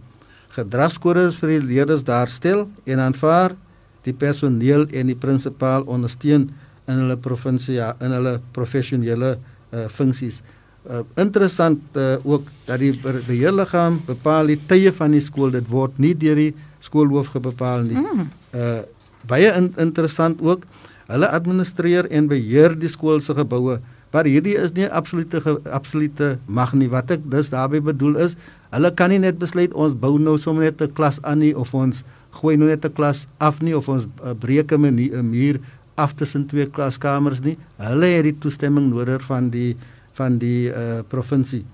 Gedragskodes 0.55 1.35
vir 1.35 1.49
die 1.49 1.65
leerders 1.73 2.03
daarstel 2.03 2.67
en 2.85 2.99
aanvaar 2.99 3.55
die 4.03 4.13
personeel 4.13 4.87
en 4.91 5.07
die 5.07 5.15
prinsipaal 5.15 5.83
ondersteun 5.83 6.51
in 6.87 6.99
hulle 6.99 7.17
provinsie 7.17 7.79
in 7.79 8.11
hulle 8.11 8.39
professionele 8.51 9.37
uh, 9.37 9.87
funksies. 9.87 10.41
Uh, 10.83 11.01
interessant 11.15 11.79
uh, 11.95 12.17
ook 12.23 12.49
dat 12.67 12.79
die 12.79 12.91
beheerliggaam 13.01 14.01
bepaal 14.05 14.51
die 14.51 14.59
tye 14.67 14.91
van 14.91 15.11
die 15.15 15.23
skool 15.23 15.51
dit 15.51 15.69
word 15.71 15.95
nie 15.97 16.13
deur 16.13 16.35
die 16.35 16.53
skoolhoof 16.83 17.31
bepaal 17.41 17.87
nie. 17.87 17.99
Mm. 17.99 18.27
Uh 18.53 18.81
baie 19.23 19.47
in, 19.55 19.69
interessant 19.79 20.41
ook 20.43 20.65
hulle 21.07 21.27
administreer 21.27 22.07
en 22.11 22.27
beheer 22.27 22.75
die 22.79 22.91
skool 22.91 23.21
se 23.21 23.33
geboue 23.33 23.79
Maar 24.13 24.27
hierdie 24.29 24.53
is 24.61 24.75
nie 24.77 24.85
absolute 24.93 25.41
absolute 25.73 26.35
mag 26.45 26.75
nie. 26.77 26.87
Wat 26.91 27.09
ek 27.15 27.23
dus 27.33 27.49
daarmee 27.49 27.81
bedoel 27.81 28.19
is, 28.27 28.35
hulle 28.73 28.91
kan 28.93 29.09
nie 29.09 29.17
net 29.23 29.39
besluit 29.41 29.73
ons 29.73 29.95
bou 29.97 30.19
nou 30.21 30.35
sommer 30.37 30.69
net 30.69 30.81
'n 30.81 30.93
klas 30.93 31.17
aan 31.23 31.41
nie 31.41 31.55
of 31.57 31.73
ons 31.73 32.03
gooi 32.37 32.53
nou 32.57 32.69
net 32.69 32.85
'n 32.85 32.93
klas 32.93 33.25
af 33.39 33.61
nie 33.61 33.73
of 33.73 33.89
ons 33.89 34.05
uh, 34.05 34.33
breek 34.37 34.71
'n 34.71 35.25
muur 35.25 35.59
af 35.97 36.13
tussen 36.13 36.45
twee 36.45 36.65
klaskamers 36.69 37.41
nie. 37.41 37.57
Hulle 37.77 38.05
het 38.05 38.23
die 38.23 38.37
toestemming 38.37 38.93
nodig 38.93 39.21
van 39.21 39.49
die 39.49 39.75
van 40.13 40.37
die 40.37 40.69
uh, 40.69 41.01
provinsie. 41.07 41.65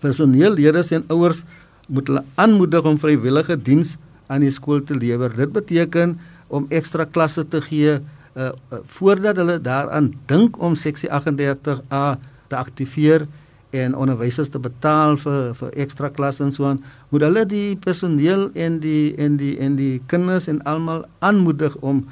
Personeellede 0.00 0.94
en 0.94 1.04
ouers 1.08 1.44
moet 1.88 2.06
hulle 2.06 2.24
aanmoedig 2.34 2.84
om 2.84 2.98
vrywillige 2.98 3.62
diens 3.62 3.98
aan 4.26 4.40
die 4.40 4.50
skool 4.50 4.80
te 4.80 4.96
lewer. 4.96 5.36
Dit 5.36 5.52
beteken 5.52 6.18
om 6.48 6.66
ekstra 6.70 7.04
klasse 7.04 7.44
te 7.44 7.60
gee 7.60 8.00
uh, 8.34 8.50
uh, 8.72 8.80
voordat 8.86 9.36
hulle 9.36 9.60
daaraan 9.60 10.12
dink 10.26 10.58
om 10.62 10.76
seksie 10.76 11.10
38A 11.10 12.04
te 12.48 12.56
aktiveer 12.56 13.26
en 13.72 13.94
onderwysers 13.96 14.50
te 14.52 14.60
betaal 14.60 15.16
vir 15.16 15.54
vir 15.56 15.76
ekstra 15.84 16.10
klasse 16.12 16.44
en 16.44 16.52
so 16.52 16.68
aan 16.68 16.82
moet 17.12 17.24
hulle 17.24 17.44
die 17.48 17.76
personeel 17.80 18.50
en 18.52 18.80
die 18.82 19.14
en 19.16 19.38
die 19.40 19.54
en 19.64 19.78
die 19.80 20.02
kinders 20.12 20.48
en 20.52 20.60
almal 20.68 21.06
aanmoedig 21.24 21.76
om 21.80 22.04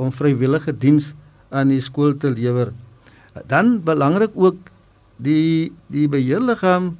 om 0.00 0.12
vrywillige 0.12 0.76
diens 0.76 1.14
aan 1.50 1.72
die 1.72 1.80
skool 1.80 2.14
te 2.16 2.30
lewer. 2.30 2.72
Dan 3.48 3.80
belangrik 3.84 4.30
ook 4.34 4.70
die 5.16 5.72
die 5.92 6.08
beheerliggaam 6.08 6.96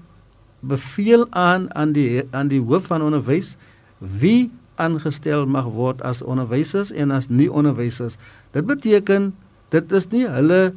beveel 0.61 1.27
aan 1.31 1.69
aan 1.75 1.93
die 1.93 2.25
aan 2.31 2.49
die 2.49 2.61
hoof 2.61 2.89
van 2.93 3.03
onderwys 3.03 3.57
wie 3.99 4.51
aangestel 4.81 5.47
mag 5.47 5.69
word 5.77 6.03
as 6.03 6.23
onderwysers 6.23 6.93
en 6.93 7.13
as 7.13 7.29
nie 7.29 7.49
onderwysers. 7.53 8.17
Dit 8.53 8.67
beteken 8.67 9.31
dit 9.71 9.93
is 9.93 10.09
nie 10.11 10.27
hulle 10.27 10.73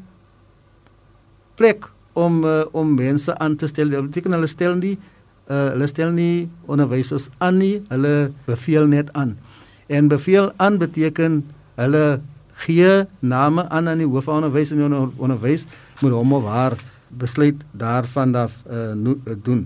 plek 1.58 1.88
om 2.14 2.44
uh, 2.46 2.66
om 2.72 2.94
mense 2.94 3.34
aan 3.42 3.56
te 3.58 3.68
stel. 3.68 3.90
Dit 3.90 4.10
beteken 4.10 4.36
hulle 4.38 4.50
stel 4.50 4.78
nie 4.78 4.98
uh, 5.50 5.74
hulle 5.74 5.88
stel 5.90 6.14
nie 6.14 6.50
onderwysers 6.70 7.30
aan 7.38 7.58
nie. 7.58 7.82
Hulle 7.90 8.32
beveel 8.46 8.88
net 8.88 9.10
aan. 9.18 9.38
En 9.90 10.08
beveel 10.08 10.52
aan 10.62 10.78
beteken 10.78 11.42
hulle 11.80 12.22
gee 12.64 13.06
name 13.20 13.66
aan 13.70 13.90
aan 13.90 14.04
die 14.04 14.08
hoof 14.08 14.30
van 14.30 14.44
onderwys 14.44 14.72
en 14.72 14.84
onder, 14.86 15.10
onderwys 15.18 15.66
moet 16.02 16.14
hom 16.14 16.34
of 16.38 16.46
haar 16.46 16.78
besluit 17.10 17.62
daarvan 17.72 18.36
af 18.36 18.54
uh, 18.70 18.94
no, 18.94 19.18
uh, 19.26 19.34
doen. 19.44 19.66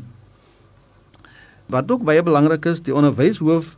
Wat 1.68 1.92
ook 1.92 2.04
baie 2.08 2.24
belangrik 2.24 2.66
is, 2.66 2.82
die 2.82 2.96
onderwyshoof 2.96 3.76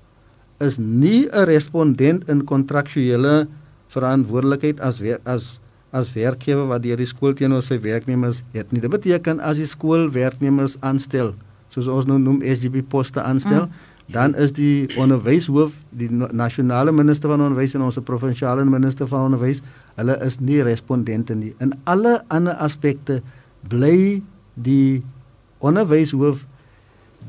is 0.62 0.78
nie 0.78 1.26
'n 1.26 1.46
respondent 1.50 2.30
in 2.30 2.44
kontraktuele 2.46 3.48
verantwoordelikheid 3.94 4.80
as 4.86 5.02
wer, 5.04 5.20
as 5.26 5.58
as 5.90 6.12
werkgewer 6.14 6.68
wat 6.70 6.84
deur 6.84 7.00
die 7.02 7.08
skool 7.10 7.34
teenoor 7.34 7.64
sy 7.66 7.80
werknemers 7.82 8.44
het 8.54 8.74
nie. 8.74 8.82
Dit 8.84 8.92
beteken 8.94 9.40
as 9.42 9.58
die 9.58 9.66
skool 9.70 10.10
werknemers 10.14 10.78
aanstel, 10.86 11.34
soos 11.74 11.90
ons 11.90 12.06
nou 12.10 12.20
noem 12.22 12.44
SGB 12.46 12.84
poste 12.86 13.24
aanstel, 13.24 13.66
mm. 13.66 13.88
dan 14.14 14.36
is 14.38 14.54
die 14.58 14.90
onderwyshoof, 15.02 15.74
die 15.98 16.10
nasionale 16.14 16.94
minister 16.94 17.34
van 17.34 17.42
onderwys 17.42 17.74
en 17.78 17.86
ons 17.88 17.98
provinsiale 18.06 18.66
minister 18.70 19.10
van 19.10 19.32
onderwys, 19.32 19.64
hulle 19.98 20.18
is 20.26 20.40
nie 20.42 20.62
respondente 20.66 21.34
nie. 21.38 21.56
In 21.58 21.74
alle 21.90 22.20
ander 22.34 22.58
aspekte 22.62 23.24
bly 23.70 24.22
die 24.54 25.02
onderwyshoof 25.66 26.46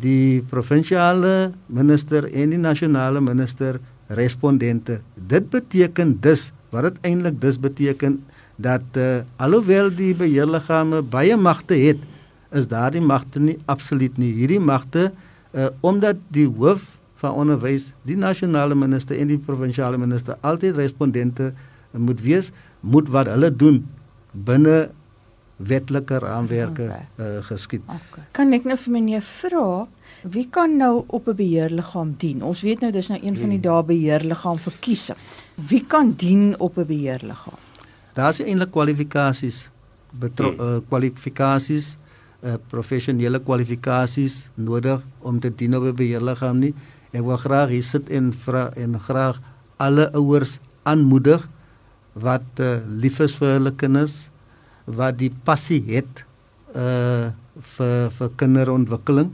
die 0.00 0.40
provinsiale 0.52 1.52
minister 1.66 2.28
en 2.28 2.52
die 2.54 2.60
nasionale 2.60 3.20
minister 3.24 3.80
respondente. 4.16 5.00
Dit 5.14 5.50
beteken 5.50 6.16
dus 6.20 6.50
wat 6.70 6.86
dit 6.86 6.98
eintlik 7.06 7.40
dus 7.40 7.58
beteken 7.60 8.20
dat 8.60 8.82
uh, 8.98 9.22
alhoewel 9.36 9.90
die 9.94 10.12
beheerliggame 10.14 11.02
baie 11.02 11.36
magte 11.36 11.74
het, 11.74 12.02
is 12.50 12.68
daardie 12.68 13.02
magte 13.02 13.40
nie 13.40 13.58
absoluut 13.70 14.18
nie. 14.18 14.32
Hierdie 14.34 14.60
magte 14.60 15.10
uh, 15.10 15.70
omdat 15.80 16.18
die 16.34 16.46
hoof 16.46 16.84
van 17.22 17.36
onderwys, 17.36 17.90
die 18.08 18.16
nasionale 18.16 18.74
minister 18.74 19.18
en 19.18 19.30
die 19.30 19.38
provinsiale 19.38 19.98
minister 20.00 20.38
altyd 20.40 20.78
respondente 20.78 21.52
moet 21.92 22.20
wees, 22.24 22.50
moet 22.80 23.10
wat 23.12 23.28
hulle 23.30 23.50
doen 23.50 23.82
binne 24.32 24.90
wetlike 25.60 26.18
raamwerke 26.18 26.86
okay. 26.88 27.06
uh, 27.20 27.40
geskied. 27.44 27.84
Okay. 27.84 28.24
Kan 28.36 28.54
ek 28.56 28.64
nou 28.68 28.76
vir 28.80 28.94
meneer 28.94 29.24
vra 29.24 29.86
wie 30.22 30.46
kan 30.52 30.76
nou 30.76 31.04
op 31.06 31.28
'n 31.28 31.36
beheerliggaam 31.36 32.14
dien? 32.16 32.42
Ons 32.42 32.62
weet 32.62 32.80
nou 32.80 32.92
dis 32.92 33.08
nou 33.08 33.20
een 33.22 33.36
van 33.36 33.48
die 33.48 33.60
hmm. 33.60 33.68
dae 33.68 33.82
beheerliggaam 33.84 34.58
verkiesing. 34.58 35.18
Wie 35.54 35.84
kan 35.86 36.14
dien 36.16 36.54
op 36.58 36.78
'n 36.78 36.86
beheerliggaam? 36.86 37.60
Daar's 38.14 38.40
eintlik 38.40 38.70
kwalifikasies 38.70 39.70
betro 40.10 40.50
hmm. 40.50 40.60
uh, 40.60 40.80
kwalifikasies 40.88 41.96
uh, 42.42 42.54
professionele 42.68 43.40
kwalifikasies 43.40 44.48
nodig 44.54 45.00
om 45.20 45.40
te 45.40 45.54
dien 45.54 45.76
op 45.76 45.84
'n 45.84 45.94
beheerliggaam 45.94 46.58
nie. 46.58 46.74
Ek 47.12 47.22
wil 47.22 47.36
graag 47.36 47.68
hier 47.68 47.82
sit 47.82 48.08
en 48.08 48.32
vra 48.32 48.70
en 48.76 49.00
graag 49.00 49.40
alle 49.76 50.12
ouers 50.12 50.58
aanmoedig 50.82 51.48
wat 52.12 52.60
uh, 52.60 52.78
lief 52.86 53.20
is 53.20 53.34
vir 53.34 53.58
hulle 53.58 53.72
kinders 53.74 54.29
wat 54.96 55.18
die 55.18 55.32
passie 55.44 55.82
het 55.90 56.24
uh 56.74 57.30
vir 57.60 58.08
vir 58.16 58.28
kinderontwikkeling 58.40 59.32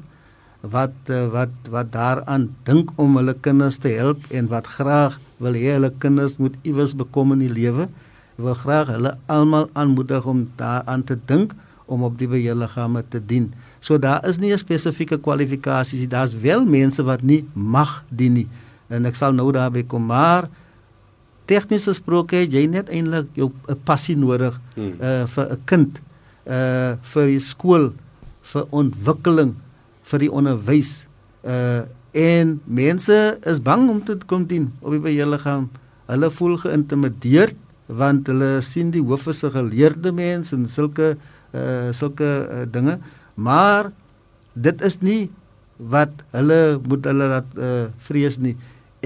wat 0.62 1.10
uh, 1.14 1.28
wat 1.30 1.68
wat 1.70 1.92
daaraan 1.94 2.48
dink 2.66 2.90
om 2.98 3.18
hulle 3.20 3.36
kinders 3.38 3.78
te 3.78 3.92
help 3.94 4.24
en 4.34 4.48
wat 4.50 4.66
graag 4.66 5.20
wil 5.38 5.54
hê 5.54 5.76
hulle 5.76 5.92
kinders 6.02 6.34
moet 6.42 6.56
iewers 6.66 6.96
bekom 6.96 7.36
in 7.36 7.44
die 7.44 7.52
lewe 7.52 7.86
wil 8.36 8.56
graag 8.64 8.90
hulle 8.96 9.14
almal 9.30 9.68
aanmoedig 9.78 10.26
om 10.26 10.42
daaraan 10.58 11.04
te 11.06 11.18
dink 11.30 11.54
om 11.86 12.02
op 12.02 12.18
die 12.18 12.26
beheerliggame 12.26 13.04
te 13.08 13.20
dien. 13.22 13.52
So 13.78 13.98
daar 13.98 14.26
is 14.26 14.38
nie 14.38 14.52
'n 14.52 14.58
spesifieke 14.58 15.18
kwalifikasie. 15.18 16.08
Daar's 16.08 16.34
wel 16.34 16.64
mense 16.64 17.02
wat 17.02 17.22
nie 17.22 17.46
mag 17.54 18.02
dien 18.10 18.32
nie. 18.32 18.48
en 18.88 19.06
ek 19.08 19.18
sal 19.18 19.34
nou 19.34 19.48
daarby 19.54 19.84
kom 19.88 20.06
maar 20.06 20.48
tegnies 21.46 21.86
gesproke 21.88 22.36
het 22.36 22.52
jy 22.52 22.66
net 22.66 22.88
eintlik 22.88 23.26
jou 23.34 23.50
'n 23.68 23.78
passie 23.84 24.16
nodig 24.16 24.60
Hmm. 24.76 24.94
uh 25.00 25.26
vir 25.26 25.46
'n 25.52 25.60
kind 25.64 26.00
uh 26.46 26.96
vir 27.02 27.26
die 27.26 27.40
skool 27.40 27.92
vir 28.42 28.64
ontwikkeling 28.70 29.54
vir 30.04 30.18
die 30.18 30.30
onderwys 30.30 31.06
uh 31.44 31.82
en 32.16 32.60
mense 32.64 33.38
is 33.44 33.60
bang 33.60 33.90
om 33.90 34.00
te 34.04 34.16
kom 34.26 34.46
dien 34.46 34.72
op 34.80 34.90
die 34.92 35.00
beheerliggaam 35.00 35.68
hulle 36.08 36.30
voel 36.30 36.56
geïntimideer 36.56 37.52
want 37.86 38.26
hulle 38.26 38.62
sien 38.62 38.90
die 38.90 39.02
hoof 39.02 39.26
is 39.28 39.44
'n 39.44 39.50
geleerde 39.50 40.12
mens 40.12 40.52
en 40.52 40.68
sulke 40.68 41.16
uh 41.54 41.92
sulke 41.92 42.48
uh, 42.50 42.64
dinge. 42.70 42.98
Maar 43.34 43.92
dit 44.52 44.82
is 44.82 45.00
nie 45.00 45.30
wat 45.76 46.24
hulle 46.32 46.80
moet 46.88 47.04
hulle 47.04 47.28
laat 47.28 47.50
uh, 47.58 47.84
vrees 47.98 48.38
nie 48.38 48.56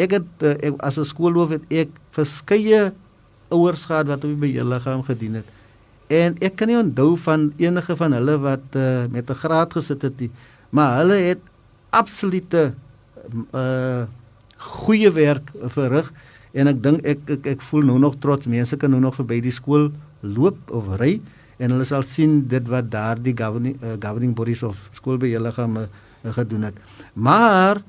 ek 0.00 0.16
het 0.18 0.44
uh, 0.46 0.56
ek, 0.70 0.76
as 0.86 0.98
'n 0.98 1.08
skoolhoof 1.08 1.56
het 1.56 1.64
ek 1.84 1.90
verskeie 2.16 2.92
ouers 3.50 3.84
gehad 3.84 4.06
wat 4.08 4.24
op 4.24 4.30
die 4.30 4.44
beheerliggaam 4.46 5.02
gedien 5.04 5.40
het. 5.40 5.48
En 6.10 6.34
ek 6.42 6.56
kan 6.58 6.68
nie 6.70 6.78
onthou 6.78 7.14
van 7.16 7.52
enige 7.56 7.96
van 7.96 8.12
hulle 8.16 8.38
wat 8.42 8.76
uh, 8.76 9.06
met 9.10 9.30
'n 9.30 9.40
graad 9.42 9.72
gesit 9.72 10.02
het 10.02 10.20
nie. 10.20 10.30
Maar 10.70 10.96
hulle 11.02 11.18
het 11.30 11.42
absolute 11.90 12.74
uh 13.54 14.06
goeie 14.60 15.08
werk 15.10 15.52
verrig 15.72 16.12
en 16.52 16.68
ek 16.68 16.82
dink 16.82 17.06
ek, 17.08 17.20
ek 17.32 17.46
ek 17.46 17.62
voel 17.70 17.86
nou 17.88 17.98
nog 17.98 18.18
trots. 18.20 18.46
Mense 18.46 18.76
kan 18.76 18.90
nou 18.90 19.00
nog 19.00 19.14
verby 19.16 19.40
die 19.40 19.54
skool 19.54 19.88
loop 20.20 20.58
of 20.70 20.96
ry 21.00 21.20
en 21.56 21.72
hulle 21.72 21.84
sal 21.88 22.04
sien 22.04 22.42
dit 22.48 22.68
wat 22.68 22.90
daardie 22.92 23.32
governing 23.36 23.78
uh, 23.80 23.96
governing 24.00 24.34
bodies 24.36 24.62
of 24.62 24.88
skoolbeheerliggaam 24.92 25.76
uh, 25.76 25.86
gedoen 26.36 26.68
het. 26.68 26.76
Maar 27.14 27.80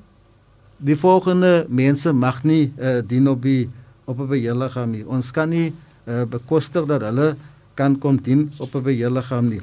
die 0.82 0.96
volgende 0.98 1.66
mense 1.68 2.12
mag 2.12 2.42
nie 2.44 2.72
uh, 2.78 2.98
dien 3.06 3.28
op 3.30 3.42
die 3.42 3.70
op 4.04 4.18
'n 4.18 4.28
beheerliggaam 4.28 4.90
nie. 4.90 5.06
Ons 5.06 5.30
kan 5.30 5.48
nie 5.48 5.72
uh, 6.04 6.24
bekostig 6.26 6.86
dat 6.86 7.02
hulle 7.02 7.36
kan 7.74 7.98
kom 7.98 8.18
dien 8.18 8.50
op 8.58 8.74
'n 8.74 8.82
beheerliggaam 8.82 9.48
nie. 9.48 9.62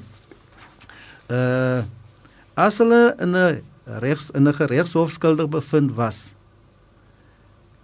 Uh 1.28 1.84
as 2.56 2.78
hulle 2.78 3.16
in 3.20 3.36
'n 3.36 3.62
regs 4.00 4.32
in 4.32 4.48
'n 4.48 4.54
geregshof 4.54 5.12
skuldig 5.12 5.50
bevind 5.50 5.96
was 5.96 6.34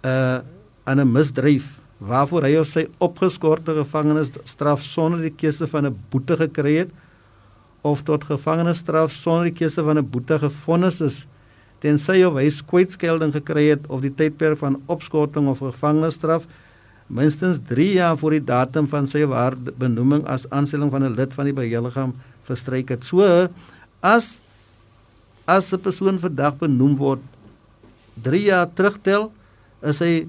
uh 0.04 0.40
aan 0.84 1.00
'n 1.00 1.12
misdryf 1.12 1.80
waarvoor 1.98 2.42
hy 2.42 2.56
of 2.56 2.66
sy 2.66 2.88
opgeskorte 2.98 3.74
gevangenisstraf 3.74 4.82
sonder 4.82 5.20
die 5.20 5.34
keuse 5.34 5.66
van 5.66 5.86
'n 5.86 5.96
boete 6.10 6.36
gekry 6.36 6.74
het 6.76 6.90
of 7.82 8.02
tot 8.02 8.24
gevangenisstraf 8.24 9.12
sonder 9.12 9.44
die 9.44 9.58
keuse 9.58 9.82
van 9.82 9.98
'n 9.98 10.10
boete 10.10 10.38
gefonnis 10.38 11.00
is 11.00 11.26
tensy 11.80 12.22
of 12.24 12.38
hy 12.40 12.48
kwytskelding 12.70 13.32
gekry 13.34 13.68
het 13.74 13.86
of 13.92 14.00
die 14.04 14.12
tydperk 14.14 14.58
van 14.58 14.80
opskorting 14.92 15.48
of 15.48 15.60
gevangenisstraf 15.64 16.46
minstens 17.06 17.60
3 17.68 17.92
jaar 18.00 18.16
voor 18.18 18.36
die 18.38 18.44
datum 18.44 18.88
van 18.90 19.06
sy 19.06 19.24
waar 19.28 19.54
benoeming 19.56 20.24
as 20.26 20.48
aanstelling 20.50 20.90
van 20.90 21.04
'n 21.04 21.14
lid 21.14 21.34
van 21.34 21.44
die 21.44 21.54
beheerliggaam 21.54 22.14
verstryk 22.44 22.88
het. 22.88 23.04
So 23.04 23.48
as 24.02 24.40
as 25.46 25.72
'n 25.72 25.80
persoon 25.80 26.18
vandag 26.18 26.58
benoem 26.58 26.96
word 26.96 27.20
3 28.22 28.42
jaar 28.42 28.66
terugtel 28.74 29.32
is 29.82 29.98
hy 29.98 30.26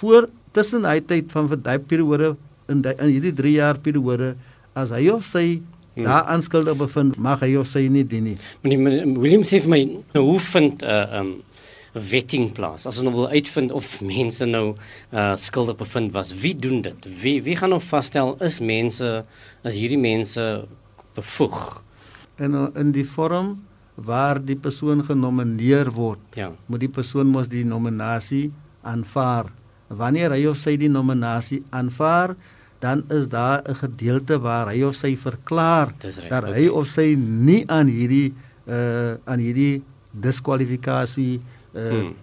voor 0.00 0.28
tussen 0.52 0.84
hy 0.84 1.00
tyd 1.00 1.32
van 1.32 1.48
daai 1.48 1.78
periode 1.78 2.36
in 2.68 2.82
die, 2.82 2.94
in 2.98 3.08
hierdie 3.08 3.34
3 3.34 3.52
jaar 3.52 3.78
periode 3.78 4.36
as 4.74 4.90
hy 4.90 5.08
of 5.12 5.24
sy 5.24 5.62
hmm. 5.94 6.04
daar 6.04 6.28
aanskuldig 6.32 6.76
bevind 6.76 7.16
mag 7.16 7.40
hy 7.40 7.54
of 7.56 7.66
sy 7.70 7.86
nie 7.88 8.04
dien 8.04 8.24
nie. 8.24 8.36
Meneer 8.62 9.06
William 9.18 9.42
sê 9.42 9.60
vir 9.60 9.72
my 9.72 9.82
nou 10.14 10.24
hoe 10.30 10.38
vind 10.38 10.82
'n 10.82 10.86
uh, 10.86 11.20
um 11.20 11.32
wetting 11.92 12.52
plaas. 12.52 12.86
As 12.86 12.96
ons 12.96 13.04
nou 13.04 13.12
wil 13.14 13.28
uitvind 13.28 13.72
of 13.72 14.00
mense 14.00 14.46
nou 14.48 14.76
uh 15.12 15.34
skuldig 15.36 15.76
bevind 15.76 16.12
was, 16.12 16.32
wie 16.34 16.54
doen 16.56 16.82
dit? 16.82 17.08
Wie 17.22 17.42
wie 17.42 17.56
gaan 17.56 17.70
nou 17.74 17.80
vasstel 17.80 18.36
is 18.40 18.60
mense 18.60 19.24
as 19.62 19.76
hierdie 19.76 20.00
mense 20.00 20.64
bevoeg? 21.14 21.82
In 22.40 22.56
in 22.74 22.92
die 22.92 23.04
vorm 23.04 23.58
waar 23.94 24.40
die 24.40 24.56
persoon 24.56 25.04
genomineer 25.04 25.92
word, 25.92 26.20
Ja. 26.34 26.52
moet 26.66 26.80
die 26.80 26.88
persoon 26.88 27.26
mos 27.26 27.48
die 27.48 27.64
nominasie 27.64 28.50
aanvaar. 28.82 29.52
Wanneer 29.88 30.30
hy 30.30 30.46
of 30.46 30.56
sy 30.56 30.76
die 30.76 30.88
nominasie 30.88 31.62
aanvaar, 31.70 32.36
dan 32.82 33.04
is 33.14 33.28
daar 33.30 33.62
'n 33.62 33.74
gedeelte 33.74 34.38
waar 34.42 34.68
hy 34.74 34.82
of 34.82 34.94
sy 34.94 35.16
verklaar 35.16 35.94
reg, 35.98 36.28
dat 36.28 36.42
okay. 36.42 36.54
hy 36.58 36.68
of 36.68 36.86
sy 36.86 37.14
nie 37.16 37.62
aan 37.70 37.86
hierdie 37.86 38.34
uh 38.66 39.14
aan 39.24 39.38
hierdie 39.38 39.82
diskwalifikasie 40.10 41.40
uh 41.74 41.90
Hmm. 41.90 42.14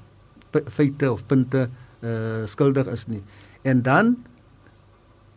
hmm. 0.51 0.71
feite 0.71 1.11
of 1.11 1.25
punte 1.25 1.69
uh 2.03 2.45
skuldig 2.45 2.87
is 2.87 3.07
nie. 3.07 3.23
En 3.61 3.81
dan 3.81 4.17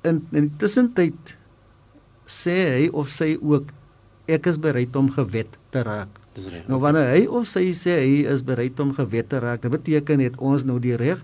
in 0.02 0.26
in 0.30 0.56
tussentyd 0.56 1.36
sê 2.26 2.56
hy 2.76 2.88
of 2.92 3.08
sy 3.08 3.36
ook 3.40 3.70
ek 4.26 4.46
is 4.46 4.58
bereid 4.58 4.96
om 4.96 5.10
gewet 5.10 5.58
te 5.70 5.82
raak. 5.82 6.08
Dis 6.32 6.48
reg. 6.48 6.66
Nou 6.68 6.80
wanneer 6.80 7.08
hy 7.12 7.26
of 7.26 7.46
sy 7.46 7.72
sê 7.76 7.98
hy 8.00 8.26
is 8.32 8.42
bereid 8.42 8.80
om 8.80 8.94
gewet 8.94 9.28
te 9.28 9.38
raak, 9.38 9.62
dit 9.62 9.70
beteken 9.70 10.20
het 10.20 10.36
ons 10.38 10.64
nou 10.64 10.78
die 10.80 10.96
reg. 10.96 11.22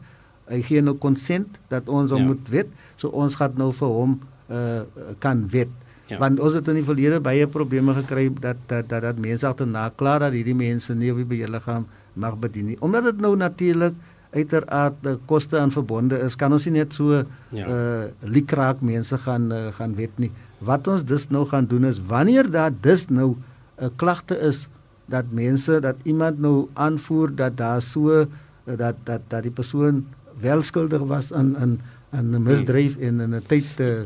Hy 0.48 0.62
gee 0.62 0.80
nou 0.82 0.96
konsent 0.96 1.58
dat 1.68 1.88
ons 1.88 2.10
hom 2.10 2.20
Ja. 2.20 2.26
moet 2.26 2.48
wet, 2.48 2.68
so 2.96 3.08
ons 3.08 3.34
gaan 3.34 3.52
nou 3.56 3.72
vir 3.72 3.88
hom 3.88 4.20
uh 4.50 4.82
kan 5.18 5.48
wet. 5.50 5.68
Ja. 6.08 6.18
Want 6.18 6.40
ons 6.40 6.54
het 6.56 6.68
in 6.68 6.74
die 6.80 6.84
verlede 6.84 7.20
baie 7.20 7.46
probleme 7.46 7.94
gekry 7.94 8.30
dat 8.40 8.56
dat 8.66 8.88
dat, 8.88 9.02
dat 9.02 9.18
mense 9.18 9.46
agterna 9.46 9.90
klaar 9.96 10.18
dat 10.20 10.32
hierdie 10.32 10.54
mense 10.56 10.94
nie 10.94 11.10
op 11.12 11.16
die 11.20 11.28
beheerliggaam 11.36 11.86
mag 12.14 12.38
bedien 12.40 12.66
nie. 12.66 12.76
Omdat 12.80 13.04
dit 13.04 13.20
nou 13.20 13.36
natuurlik 13.36 13.94
uiteraard 14.32 15.06
uh, 15.06 15.14
koste 15.26 15.58
aan 15.60 15.70
verbonde 15.72 16.18
is, 16.20 16.36
kan 16.36 16.52
ons 16.52 16.64
nie 16.68 16.78
net 16.80 16.92
so 16.96 17.22
ja. 17.52 17.66
uh 17.68 18.08
likraak 18.20 18.80
mense 18.80 19.18
gaan 19.18 19.52
uh, 19.52 19.68
gaan 19.76 19.94
wet 19.96 20.16
nie. 20.16 20.30
Wat 20.58 20.88
ons 20.88 21.04
dus 21.04 21.28
nou 21.30 21.44
gaan 21.46 21.66
doen 21.66 21.84
is 21.84 22.00
wanneer 22.06 22.50
daar 22.50 22.72
dus 22.80 23.06
nou 23.08 23.36
'n 23.36 23.84
uh, 23.84 23.88
klagte 23.96 24.38
is 24.40 24.68
dat 25.06 25.24
mense 25.30 25.80
dat 25.80 25.96
iemand 26.04 26.38
nou 26.40 26.68
aanvoer 26.74 27.34
dat 27.34 27.56
daar 27.56 27.82
so 27.82 28.20
uh, 28.20 28.26
dat 28.64 28.96
dat 29.04 29.20
dat 29.28 29.42
die 29.42 29.52
persoon 29.52 30.04
wel 30.40 30.62
skuldig 30.62 31.00
was 31.00 31.32
aan 31.32 31.56
aan 31.56 31.80
aan 32.10 32.30
'n 32.34 32.42
misdryf 32.42 32.96
en 32.96 33.20
in 33.20 33.34
'n 33.34 33.42
tyd 33.46 33.64
uh, 33.80 34.00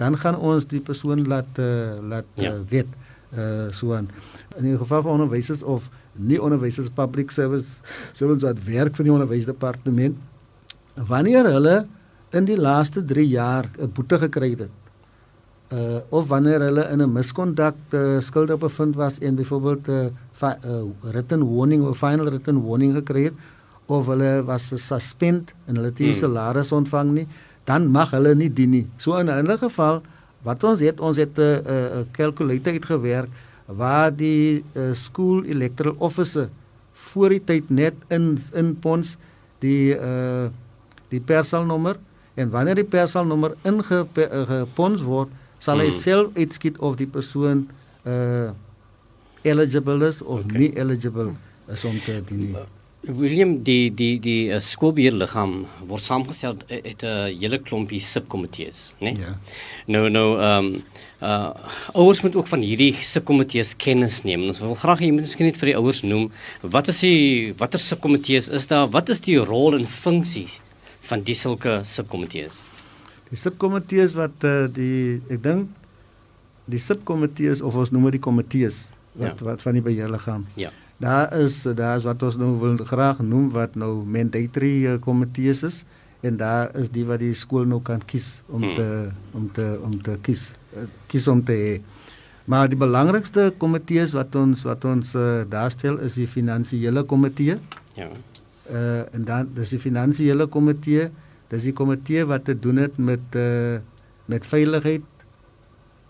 dan 0.00 0.16
gaan 0.18 0.36
ons 0.38 0.66
die 0.66 0.80
persoon 0.80 1.26
laat 1.26 1.58
uh, 1.58 1.98
laat 2.08 2.24
uh, 2.38 2.44
Ja. 2.44 2.52
wet 2.68 2.86
uh, 3.38 3.68
so 3.68 3.94
aan 3.94 4.08
in 4.56 4.64
die 4.64 4.76
geval 4.76 5.02
van 5.02 5.12
onderwysers 5.12 5.62
of 5.62 5.90
nie 6.12 6.42
onderwysers 6.42 6.88
public 6.90 7.30
service 7.30 7.80
servants 8.12 8.44
wat 8.44 8.58
werk 8.64 8.94
vir 8.96 9.04
die 9.04 9.12
onderwysdepartement 9.12 10.16
wanneer 11.08 11.44
hulle 11.46 11.86
in 12.30 12.44
die 12.44 12.56
laaste 12.58 13.04
3 13.04 13.28
jaar 13.28 13.70
'n 13.78 13.90
boete 13.92 14.18
gekry 14.18 14.50
het 14.58 14.70
uh 15.72 15.98
of 16.10 16.28
wanneer 16.28 16.60
hulle 16.60 16.84
in 16.90 17.00
'n 17.02 17.12
miskondak 17.12 17.76
uh, 17.94 18.20
skuldig 18.20 18.58
bevind 18.58 18.94
was 18.96 19.18
en 19.18 19.34
byvoorbeeld 19.34 19.86
'n 19.86 19.90
uh, 20.42 20.50
uh, 20.66 20.82
written 21.00 21.54
warning 21.54 21.82
of 21.86 21.98
final 21.98 22.26
written 22.26 22.62
warning 22.62 22.94
gekry 22.94 23.24
het 23.24 23.34
of 23.90 24.06
hulle 24.06 24.30
was 24.46 24.68
suspend 24.86 25.50
en 25.66 25.76
hulle 25.76 25.90
het 25.90 25.98
nie 25.98 26.12
Hmm. 26.12 26.20
salaris 26.22 26.72
ontvang 26.72 27.10
nie 27.12 27.26
dan 27.66 27.88
mag 27.90 28.10
hulle 28.14 28.34
nie 28.34 28.48
dien 28.52 28.70
nie 28.70 28.86
so 28.96 29.16
in 29.18 29.26
'n 29.26 29.38
ander 29.42 29.58
geval 29.58 30.02
wat 30.42 30.64
ons 30.64 30.80
het 30.80 31.00
ons 31.00 31.16
het 31.16 31.38
'n 31.38 31.42
uh, 31.42 31.56
uh, 31.98 32.04
calculator 32.12 32.72
uitgewerk 32.72 33.28
waar 33.66 34.10
die 34.16 34.62
uh, 34.76 34.92
school 34.94 35.44
electoral 35.44 35.94
officer 35.98 36.48
voor 36.92 37.28
die 37.28 37.44
tyd 37.44 37.70
net 37.70 37.94
in 38.08 38.38
in 38.54 38.76
pons 38.78 39.16
die 39.60 39.94
uh 39.96 40.48
die 41.10 41.20
persalnommer 41.20 41.96
en 42.36 42.50
wanneer 42.50 42.74
die 42.74 42.84
persalnommer 42.84 43.52
ingepons 43.64 45.02
word 45.02 45.28
sal 45.58 45.78
hy 45.78 45.90
Hmm. 45.90 46.00
self 46.00 46.26
uitskiet 46.36 46.78
of 46.78 46.96
die 46.96 47.06
persoon 47.06 47.68
uh 48.06 48.50
eligible 49.42 50.06
is 50.06 50.22
of 50.22 50.40
Okay. 50.40 50.44
okay. 50.44 50.58
nie 50.58 50.72
eligible 50.76 51.32
is 51.68 51.84
om 51.84 51.98
te 52.04 52.22
dien 52.26 52.38
nie. 52.38 52.56
William 53.02 53.62
die 53.64 53.88
die 53.96 54.18
die 54.20 54.50
uh, 54.52 54.58
skoolbeheerliggaam 54.60 55.54
word 55.88 56.02
saamgestel 56.04 56.58
uit 56.68 57.02
'n 57.02 57.32
hele 57.40 57.58
klompie 57.58 58.00
subkomitees, 58.00 58.92
né? 59.00 59.16
Ja. 59.16 59.38
Nou 59.86 60.10
nou 60.10 60.36
ehm 60.38 60.66
um, 60.66 60.82
uh 61.22 61.50
ouers 61.94 62.20
moet 62.22 62.36
ook 62.36 62.46
van 62.46 62.60
hierdie 62.60 62.92
subkomitees 62.92 63.76
kennis 63.76 64.22
neem. 64.22 64.42
Ons 64.48 64.60
wil 64.60 64.74
graag 64.74 65.00
moet 65.00 65.24
miskien 65.24 65.46
net 65.46 65.56
vir 65.56 65.72
die 65.72 65.76
ouers 65.76 66.02
noem 66.02 66.30
wat 66.62 66.88
is 66.88 67.00
die 67.00 67.54
watter 67.56 67.80
subkomitees 67.80 68.48
is 68.48 68.66
daar? 68.66 68.88
Wat 68.88 69.08
is 69.08 69.20
die 69.20 69.36
rol 69.38 69.74
en 69.74 69.86
funksie 69.86 70.48
van 71.00 71.22
die 71.22 71.34
sulke 71.34 71.80
subkomitees? 71.84 72.66
Die 73.30 73.36
subkomitees 73.36 74.12
wat 74.14 74.44
uh, 74.44 74.68
die 74.68 75.20
ek 75.30 75.42
dink 75.42 75.68
die 76.66 76.78
subkomitees 76.78 77.62
of 77.62 77.76
ons 77.76 77.90
noem 77.90 78.04
dit 78.10 78.12
die 78.20 78.26
komitees 78.28 78.88
wat 79.14 79.40
Ja. 79.40 79.44
wat 79.44 79.62
van 79.62 79.72
die 79.72 79.82
beheerliggaam. 79.82 80.46
Ja. 80.56 80.70
Daar 81.00 81.32
is 81.38 81.62
daar 81.62 81.96
is 81.96 82.04
wat 82.04 82.22
ons 82.22 82.36
nou 82.36 82.50
wil 82.60 82.76
graag 82.84 83.22
noem 83.24 83.48
wat 83.54 83.74
nou 83.80 84.04
mandatory 84.04 84.84
uh, 84.84 84.98
komitees 85.00 85.62
is 85.64 85.84
en 86.20 86.36
daar 86.36 86.68
is 86.76 86.90
die 86.92 87.06
wat 87.08 87.22
die 87.22 87.32
skool 87.34 87.64
nou 87.64 87.80
kan 87.80 88.02
kies 88.04 88.42
om 88.52 88.62
Hmm. 88.62 88.74
te 88.76 89.08
om 89.32 89.46
te 89.52 89.66
om 89.82 89.94
te 90.02 90.18
kies 90.20 90.52
uh, 90.76 90.84
kies 91.08 91.28
om 91.28 91.40
te 91.44 91.56
hê. 91.56 91.80
Maar 92.44 92.68
die 92.68 92.76
belangrikste 92.76 93.48
komitees 93.56 94.12
wat 94.12 94.34
ons 94.36 94.66
wat 94.68 94.84
ons 94.84 95.14
uh, 95.16 95.40
daarstel 95.48 95.96
is 96.04 96.20
die 96.20 96.28
finansiële 96.28 97.04
komitee 97.04 97.56
Ja. 97.96 98.10
Uh 98.70 99.14
en 99.16 99.24
dan 99.24 99.48
dis 99.54 99.72
die 99.72 99.80
finansiële 99.82 100.46
komitee. 100.46 101.08
Dis 101.48 101.64
die 101.64 101.72
komitee 101.72 102.24
wat 102.24 102.44
te 102.44 102.58
doen 102.58 102.76
het 102.76 102.98
met 102.98 103.20
uh 103.36 103.78
met 104.30 104.44
veiligheid, 104.46 105.02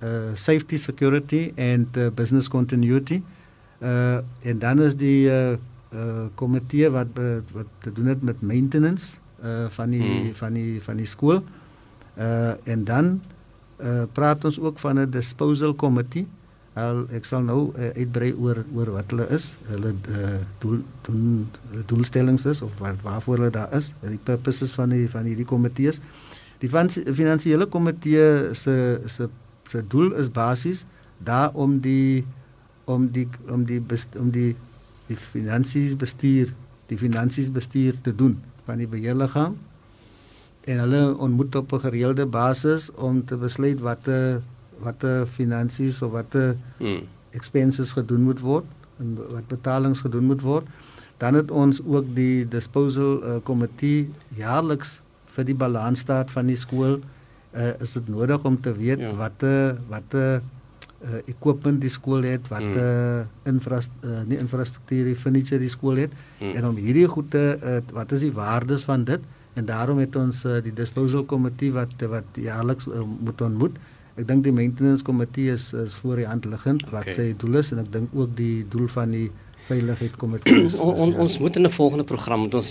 uh 0.02 0.34
safety 0.34 0.76
security 0.76 1.52
and 1.56 1.96
uh, 1.96 2.10
business 2.10 2.48
continuity. 2.48 3.22
Uh 3.22 3.39
en 3.80 4.58
dan 4.58 4.80
is 4.80 4.96
die 4.96 5.28
uh 5.28 5.56
uh 5.90 6.26
komitee 6.34 6.90
wat 6.90 7.08
wat 7.52 7.66
te 7.78 7.92
doen 7.92 8.06
het 8.06 8.22
met 8.22 8.40
maintenance 8.40 9.16
uh 9.44 9.66
van 9.68 9.90
die 9.90 10.02
hmm. 10.02 10.34
van 10.34 10.52
die 10.52 10.82
van 10.82 10.96
die 10.96 11.06
skool. 11.06 11.42
Uh 12.18 12.52
en 12.64 12.84
dan 12.84 13.20
uh 13.80 14.04
praat 14.12 14.44
ons 14.44 14.60
ook 14.60 14.78
van 14.78 15.00
'n 15.00 15.10
disposal 15.10 15.74
committee. 15.74 16.26
Al 16.72 17.06
ek 17.10 17.24
sal 17.24 17.42
nou 17.42 17.72
uh, 17.74 17.90
uitbrei 17.96 18.30
oor 18.38 18.64
oor 18.74 18.90
wat 18.90 19.10
hulle 19.10 19.26
is. 19.28 19.56
Hulle 19.66 19.94
uh 20.08 20.38
doel 20.58 20.82
doen 21.02 21.48
doelstellings 21.86 22.44
is 22.44 22.62
of 22.62 22.70
wat 22.78 23.00
waarvoor 23.02 23.36
hulle 23.36 23.50
daar 23.50 23.74
is. 23.74 23.92
Die 24.00 24.20
purposes 24.22 24.72
van 24.72 24.88
die 24.88 25.10
van 25.10 25.24
hierdie 25.24 25.44
komitees. 25.44 26.00
Die 26.60 26.68
finansiële 26.68 27.66
komitee 27.66 28.54
se 28.54 29.00
se 29.06 29.28
se 29.68 29.86
doel 29.88 30.12
is 30.12 30.30
basies 30.30 30.84
daar 31.18 31.50
om 31.52 31.78
die 31.80 32.26
om 32.84 33.08
die 33.12 33.28
om 33.48 33.64
die 33.64 33.80
best, 33.80 34.16
om 34.18 34.30
die 34.30 34.56
die 35.10 35.16
finansies 35.18 35.96
bestuur, 35.98 36.52
die 36.86 36.98
finansies 36.98 37.50
bestuur 37.50 37.98
te 38.02 38.14
doen 38.14 38.38
van 38.64 38.78
die 38.78 38.88
beheerliggaam 38.90 39.56
en 40.70 40.78
hulle 40.84 41.16
ontmoet 41.18 41.54
op 41.54 41.72
'n 41.72 41.80
gereelde 41.80 42.26
basis 42.26 42.90
om 42.94 43.24
te 43.24 43.36
besluit 43.36 43.80
watter 43.80 44.42
watter 44.78 45.26
finansies 45.26 46.02
of 46.02 46.10
watter 46.10 46.56
hmm. 46.76 47.02
expenses 47.30 47.92
gedoen 47.92 48.22
moet 48.22 48.40
word 48.40 48.64
en 48.98 49.18
wat 49.32 49.46
betalings 49.48 50.00
gedoen 50.00 50.24
moet 50.24 50.40
word. 50.40 50.66
Dan 51.16 51.34
het 51.34 51.50
ons 51.50 51.80
ook 51.84 52.14
die 52.14 52.48
disposal 52.48 53.24
uh, 53.24 53.36
komitee 53.42 54.08
jaarliks 54.28 55.00
vir 55.24 55.44
die 55.44 55.54
balansstaat 55.54 56.30
van 56.30 56.46
die 56.46 56.56
skool 56.56 57.00
uh, 57.54 57.80
is 57.80 57.92
dit 57.92 58.08
nodig 58.08 58.44
om 58.44 58.60
te 58.60 58.72
weet 58.76 58.98
ja. 58.98 59.12
watter 59.14 59.76
watter 59.88 60.42
uh, 61.04 61.20
equipment 61.26 61.80
die 61.80 61.92
skool 61.92 62.24
het, 62.28 62.48
watter 62.52 63.24
hmm. 63.24 63.52
infra 63.54 63.80
uh, 63.80 64.22
nie 64.28 64.38
infrastruktuur, 64.40 65.12
furniture 65.16 65.60
die 65.62 65.72
skool 65.72 66.00
het 66.04 66.14
hmm. 66.38 66.56
en 66.56 66.70
om 66.70 66.80
hierdie 66.80 67.06
goede 67.08 67.44
uh, 67.56 67.78
wat 67.96 68.12
is 68.16 68.26
die 68.26 68.34
waardes 68.36 68.84
van 68.88 69.04
dit 69.08 69.24
en 69.58 69.66
daarom 69.66 69.98
het 69.98 70.16
ons 70.16 70.44
uh, 70.44 70.58
die 70.64 70.74
disposal 70.74 71.24
komitee 71.28 71.72
wat 71.74 72.04
wat 72.10 72.38
jaarliks 72.38 72.86
uh, 72.86 73.02
moet 73.02 73.40
ontmoet. 73.40 73.78
Ek 74.18 74.26
dink 74.28 74.44
die 74.44 74.54
maintenance 74.54 75.04
komitee 75.06 75.54
is 75.54 75.70
is 75.76 75.96
voor 76.02 76.20
die 76.22 76.28
hand 76.28 76.46
liggend 76.48 76.84
wat 76.90 77.08
okay. 77.08 77.16
sy 77.16 77.26
doel 77.40 77.60
is 77.62 77.72
en 77.74 77.82
ek 77.84 77.92
dink 77.94 78.14
ook 78.14 78.36
die 78.38 78.66
doel 78.70 78.88
van 78.92 79.14
die 79.16 79.28
veiligheid 79.70 80.16
komitee. 80.20 80.66
on, 80.84 80.94
on, 81.04 81.14
ons 81.24 81.36
moet 81.42 81.56
in 81.58 81.66
'n 81.68 81.74
volgende 81.74 82.06
program 82.08 82.46
met 82.46 82.54
ons 82.60 82.70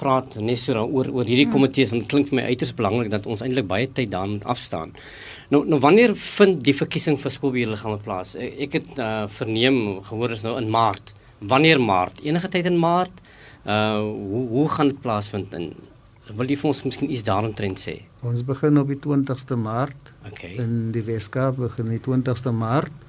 praat 0.00 0.38
net 0.40 0.58
so 0.58 0.76
daaroor 0.76 1.10
oor 1.14 1.28
hierdie 1.28 1.48
komitees 1.52 1.92
want 1.92 2.04
dit 2.04 2.10
klink 2.12 2.30
vir 2.30 2.40
my 2.40 2.46
uiters 2.52 2.74
belangrik 2.80 3.10
dat 3.14 3.26
ons 3.26 3.42
eintlik 3.44 3.68
baie 3.68 3.88
tyd 3.88 4.10
daarin 4.14 4.40
afstaan. 4.44 4.94
Nou 5.52 5.64
nou 5.66 5.80
wanneer 5.80 6.14
vind 6.14 6.62
die 6.64 6.76
verkiesing 6.76 7.18
vir 7.20 7.34
skoolbeheerliggame 7.34 7.98
plaas? 8.04 8.34
Ek, 8.36 8.58
ek 8.68 8.72
het 8.80 8.90
uh, 8.98 9.26
verneem 9.40 10.02
gehoor 10.08 10.36
is 10.36 10.44
nou 10.44 10.56
in 10.60 10.70
Maart. 10.70 11.14
Wanneer 11.40 11.80
Maart? 11.80 12.20
Enige 12.24 12.48
tyd 12.48 12.66
in 12.66 12.78
Maart? 12.78 13.24
Uh 13.64 14.00
hoe 14.02 14.44
hoe 14.48 14.68
gaan 14.68 14.92
dit 14.92 15.00
plaasvind 15.00 15.54
in 15.54 15.72
wil 16.36 16.50
jy 16.50 16.58
vir 16.60 16.68
ons 16.68 16.82
miskien 16.84 17.10
iets 17.10 17.24
daaromtrent 17.24 17.80
sê? 17.80 17.94
Ons 18.20 18.42
begin 18.44 18.76
op 18.80 18.90
die 18.92 18.98
20ste 19.00 19.56
Maart. 19.56 20.12
Okay. 20.28 20.56
In 20.60 20.90
die 20.92 21.02
Weskaap 21.06 21.56
begin 21.56 21.88
die 21.94 22.02
20ste 22.04 22.52
Maart 22.52 23.07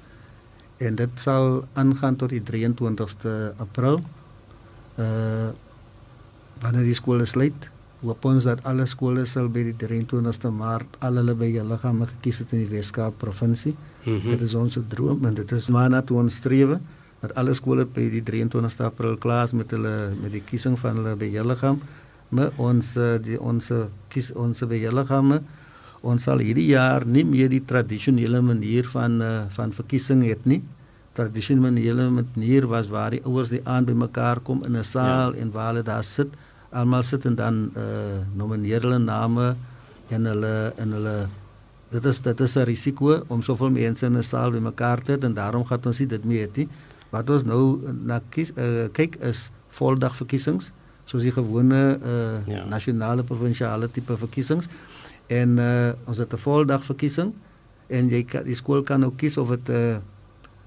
en 0.80 0.96
dit 0.96 1.20
sal 1.20 1.64
aangaan 1.78 2.16
tot 2.16 2.32
die 2.32 2.42
23ste 2.44 3.34
April. 3.60 4.00
Uh 4.96 5.50
wanneer 6.60 6.84
die 6.84 6.96
skole 6.96 7.24
sluit, 7.24 7.70
hoop 8.02 8.26
ons 8.28 8.44
dat 8.44 8.58
alle 8.68 8.84
skole 8.84 9.22
sal 9.24 9.46
by 9.48 9.62
die 9.70 9.76
23ste 9.80 10.50
Maart 10.52 10.98
al 11.06 11.16
hulle 11.16 11.32
by 11.40 11.46
hulle 11.54 11.78
gaan 11.80 12.02
gekies 12.04 12.42
het 12.42 12.52
in 12.52 12.66
die 12.66 12.68
Weskaap 12.68 13.16
provinsie. 13.22 13.72
Mm 14.04 14.18
-hmm. 14.18 14.28
Dit 14.30 14.40
is 14.44 14.54
ons 14.54 14.76
droom 14.88 15.24
en 15.24 15.34
dit 15.34 15.52
is 15.52 15.68
waarna 15.68 16.02
toe 16.02 16.18
ons 16.18 16.34
streef 16.34 16.76
dat 17.20 17.34
alle 17.34 17.54
skole 17.54 17.86
by 17.86 18.10
die 18.10 18.22
23ste 18.22 18.84
April 18.84 19.16
klaar 19.16 19.44
is 19.44 19.52
met 19.52 19.70
hulle 19.70 20.12
met 20.20 20.32
die 20.32 20.44
kiesing 20.44 20.78
van 20.78 20.96
hulle 20.96 21.16
by 21.16 21.30
hulle 21.30 21.56
gaan. 21.56 21.80
Maar 22.28 22.50
ons 22.56 22.92
die 23.22 23.40
ons 23.40 23.72
kies 24.08 24.32
ons 24.32 24.64
by 24.64 24.78
hulle 24.84 25.06
gaan 25.06 25.40
ons 26.00 26.22
sal 26.24 26.40
hierdie 26.40 26.70
jaar 26.72 27.04
nie 27.04 27.24
meer 27.28 27.50
die 27.52 27.62
tradisionele 27.64 28.40
manier 28.40 28.86
van 28.88 29.20
uh, 29.22 29.32
van 29.56 29.72
verkiesing 29.76 30.22
het 30.24 30.46
nie. 30.48 30.62
Tradisionele 31.16 32.08
manier 32.10 32.66
was 32.70 32.88
waar 32.88 33.12
die 33.12 33.20
ouers 33.26 33.52
die 33.52 33.60
aan 33.68 33.84
by 33.84 33.92
mekaar 33.92 34.40
kom 34.40 34.64
in 34.64 34.76
'n 34.76 34.84
saal 34.84 35.34
ja. 35.34 35.40
en 35.42 35.52
waar 35.52 35.72
hulle 35.72 35.82
daar 35.82 36.04
sit, 36.04 36.28
almal 36.72 37.02
sit 37.02 37.24
en 37.24 37.34
dan 37.34 37.70
uh 37.76 38.24
nomineer 38.34 38.80
hulle 38.80 38.98
name 38.98 39.56
en 40.08 40.24
hulle 40.24 40.72
en 40.76 40.92
hulle 40.92 41.28
dit 41.90 42.04
is 42.04 42.20
dit 42.20 42.40
is 42.40 42.56
'n 42.56 42.64
risiko 42.64 43.24
om 43.28 43.42
soveel 43.42 43.70
mense 43.70 44.06
in 44.06 44.16
'n 44.16 44.22
saal 44.22 44.50
by 44.50 44.58
mekaar 44.58 45.02
te 45.02 45.12
hê 45.12 45.24
en 45.24 45.34
daarom 45.34 45.64
gaan 45.64 45.84
ons 45.84 45.98
dit 45.98 46.24
mee 46.24 46.48
hê. 46.54 46.68
Wat 47.10 47.30
ons 47.30 47.44
nou 47.44 47.80
na 48.04 48.20
kies 48.30 48.52
uh, 48.56 48.88
kyk 48.92 49.16
is 49.20 49.50
voldag 49.68 50.16
verkiesings 50.16 50.72
soos 51.04 51.22
die 51.22 51.32
gewone 51.32 51.98
uh 52.00 52.46
ja. 52.46 52.64
nasionale 52.64 53.22
provinsiale 53.22 53.90
tipe 53.90 54.16
verkiesings 54.16 54.68
en 55.30 55.58
uh, 55.62 55.92
ons 56.10 56.18
het 56.18 56.32
'n 56.32 56.42
voldag 56.42 56.84
verkiesing 56.84 57.32
en 57.86 58.08
jy 58.10 58.22
kan 58.24 58.44
die 58.44 58.54
skool 58.58 58.82
kan 58.82 59.04
ook 59.04 59.16
kies 59.16 59.38
of 59.38 59.48
dit 59.48 59.68
'n 59.68 59.72
uh, 59.72 59.98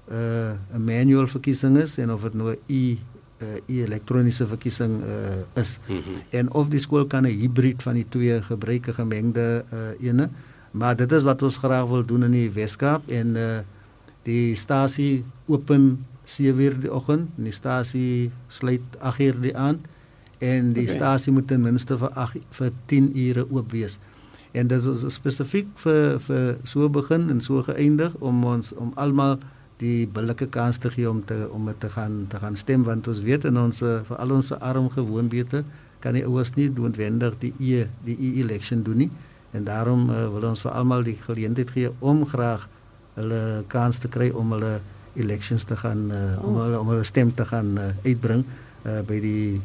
'n 0.08 0.80
uh, 0.80 0.80
manual 0.80 1.26
verkiesing 1.28 1.76
is 1.76 1.98
en 1.98 2.12
of 2.12 2.22
dit 2.22 2.34
nou 2.34 2.50
'n 2.52 2.58
e 2.66 2.96
uh, 3.42 3.56
e 3.66 3.82
elektroniese 3.82 4.46
verkiesing 4.46 5.02
uh, 5.02 5.60
is. 5.60 5.78
Mm 5.88 6.00
-hmm. 6.00 6.16
En 6.30 6.52
of 6.52 6.68
die 6.68 6.80
skool 6.80 7.06
kan 7.06 7.22
'n 7.22 7.38
hybrid 7.40 7.82
van 7.82 7.94
die 7.94 8.06
twee 8.08 8.42
gebruik, 8.42 8.86
'n 8.88 8.92
gemengde 8.92 9.64
uh, 9.72 10.08
ene. 10.08 10.28
Maar 10.70 10.96
dit 10.96 11.12
is 11.12 11.22
wat 11.22 11.42
ons 11.42 11.56
graag 11.56 11.86
wil 11.88 12.04
doen 12.04 12.24
in 12.24 12.30
die 12.30 12.50
Weskaap 12.52 13.08
en 13.08 13.36
uh, 13.36 13.58
die 14.22 14.54
stasie 14.54 15.24
open 15.46 16.06
7:00 16.24 16.78
die 16.80 16.92
oggend 16.92 17.28
en 17.36 17.44
die 17.44 17.52
stasie 17.52 18.30
sluit 18.48 18.82
8:00 18.98 19.40
die 19.40 19.56
aand 19.56 19.86
en 20.38 20.72
die 20.72 20.82
okay. 20.82 20.96
stasie 20.96 21.32
moet 21.32 21.46
ten 21.46 21.60
minste 21.60 21.98
vir 21.98 22.10
8 22.10 22.38
vir 22.50 22.72
10 22.86 23.12
ure 23.16 23.50
oop 23.50 23.70
wees 23.70 23.98
en 24.54 24.70
dit 24.70 24.88
is 24.92 25.04
spesifiek 25.14 25.70
vir 25.82 26.18
vir 26.26 26.56
so 26.62 26.88
begin 26.88 27.28
en 27.30 27.42
so 27.42 27.62
geëindig 27.66 28.14
om 28.20 28.44
ons 28.46 28.72
om 28.78 28.92
almal 28.94 29.38
die 29.82 30.06
billike 30.06 30.46
kans 30.54 30.78
te 30.78 30.90
gee 30.94 31.10
om 31.10 31.24
te 31.26 31.48
om 31.52 31.66
te 31.78 31.90
gaan 31.90 32.26
te 32.30 32.38
gaan 32.38 32.56
stem 32.56 32.84
want 32.86 33.08
ons 33.10 33.24
weet 33.26 33.44
in 33.50 33.58
ons 33.58 33.82
vir 33.82 34.16
al 34.18 34.36
ons 34.36 34.52
arm 34.60 34.90
gewoonbete 34.94 35.64
kan 36.04 36.16
die 36.18 36.24
ouers 36.28 36.52
nie 36.58 36.68
noodwendig 36.68 37.36
die 37.40 37.52
e 37.58 37.86
die 38.04 38.16
e 38.20 38.30
election 38.42 38.82
doen 38.84 39.04
nie. 39.04 39.10
En 39.56 39.64
daarom 39.64 40.08
uh, 40.10 40.26
wil 40.34 40.50
ons 40.50 40.60
vir 40.64 40.74
almal 40.76 41.04
die 41.06 41.16
geleentheid 41.16 41.70
gee 41.72 41.92
om 42.04 42.24
graag 42.28 42.66
hulle 43.14 43.62
kans 43.72 44.00
te 44.02 44.10
kry 44.10 44.28
om 44.34 44.52
hulle 44.56 44.74
elections 45.14 45.64
te 45.70 45.78
gaan 45.78 46.08
uh, 46.10 46.24
om 46.44 46.58
hulle 46.60 46.80
om 46.80 46.90
hulle 46.92 47.06
stem 47.06 47.30
te 47.34 47.46
gaan 47.48 47.78
uh, 47.78 47.92
uitbring 48.04 48.42
uh, 48.44 49.00
by 49.08 49.20
die 49.22 49.62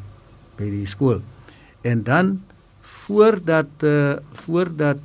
by 0.60 0.70
die 0.70 0.86
skool. 0.88 1.20
En 1.88 2.04
dan 2.08 2.38
voordat 2.90 3.86
uh, 3.88 4.18
voordat 4.46 4.98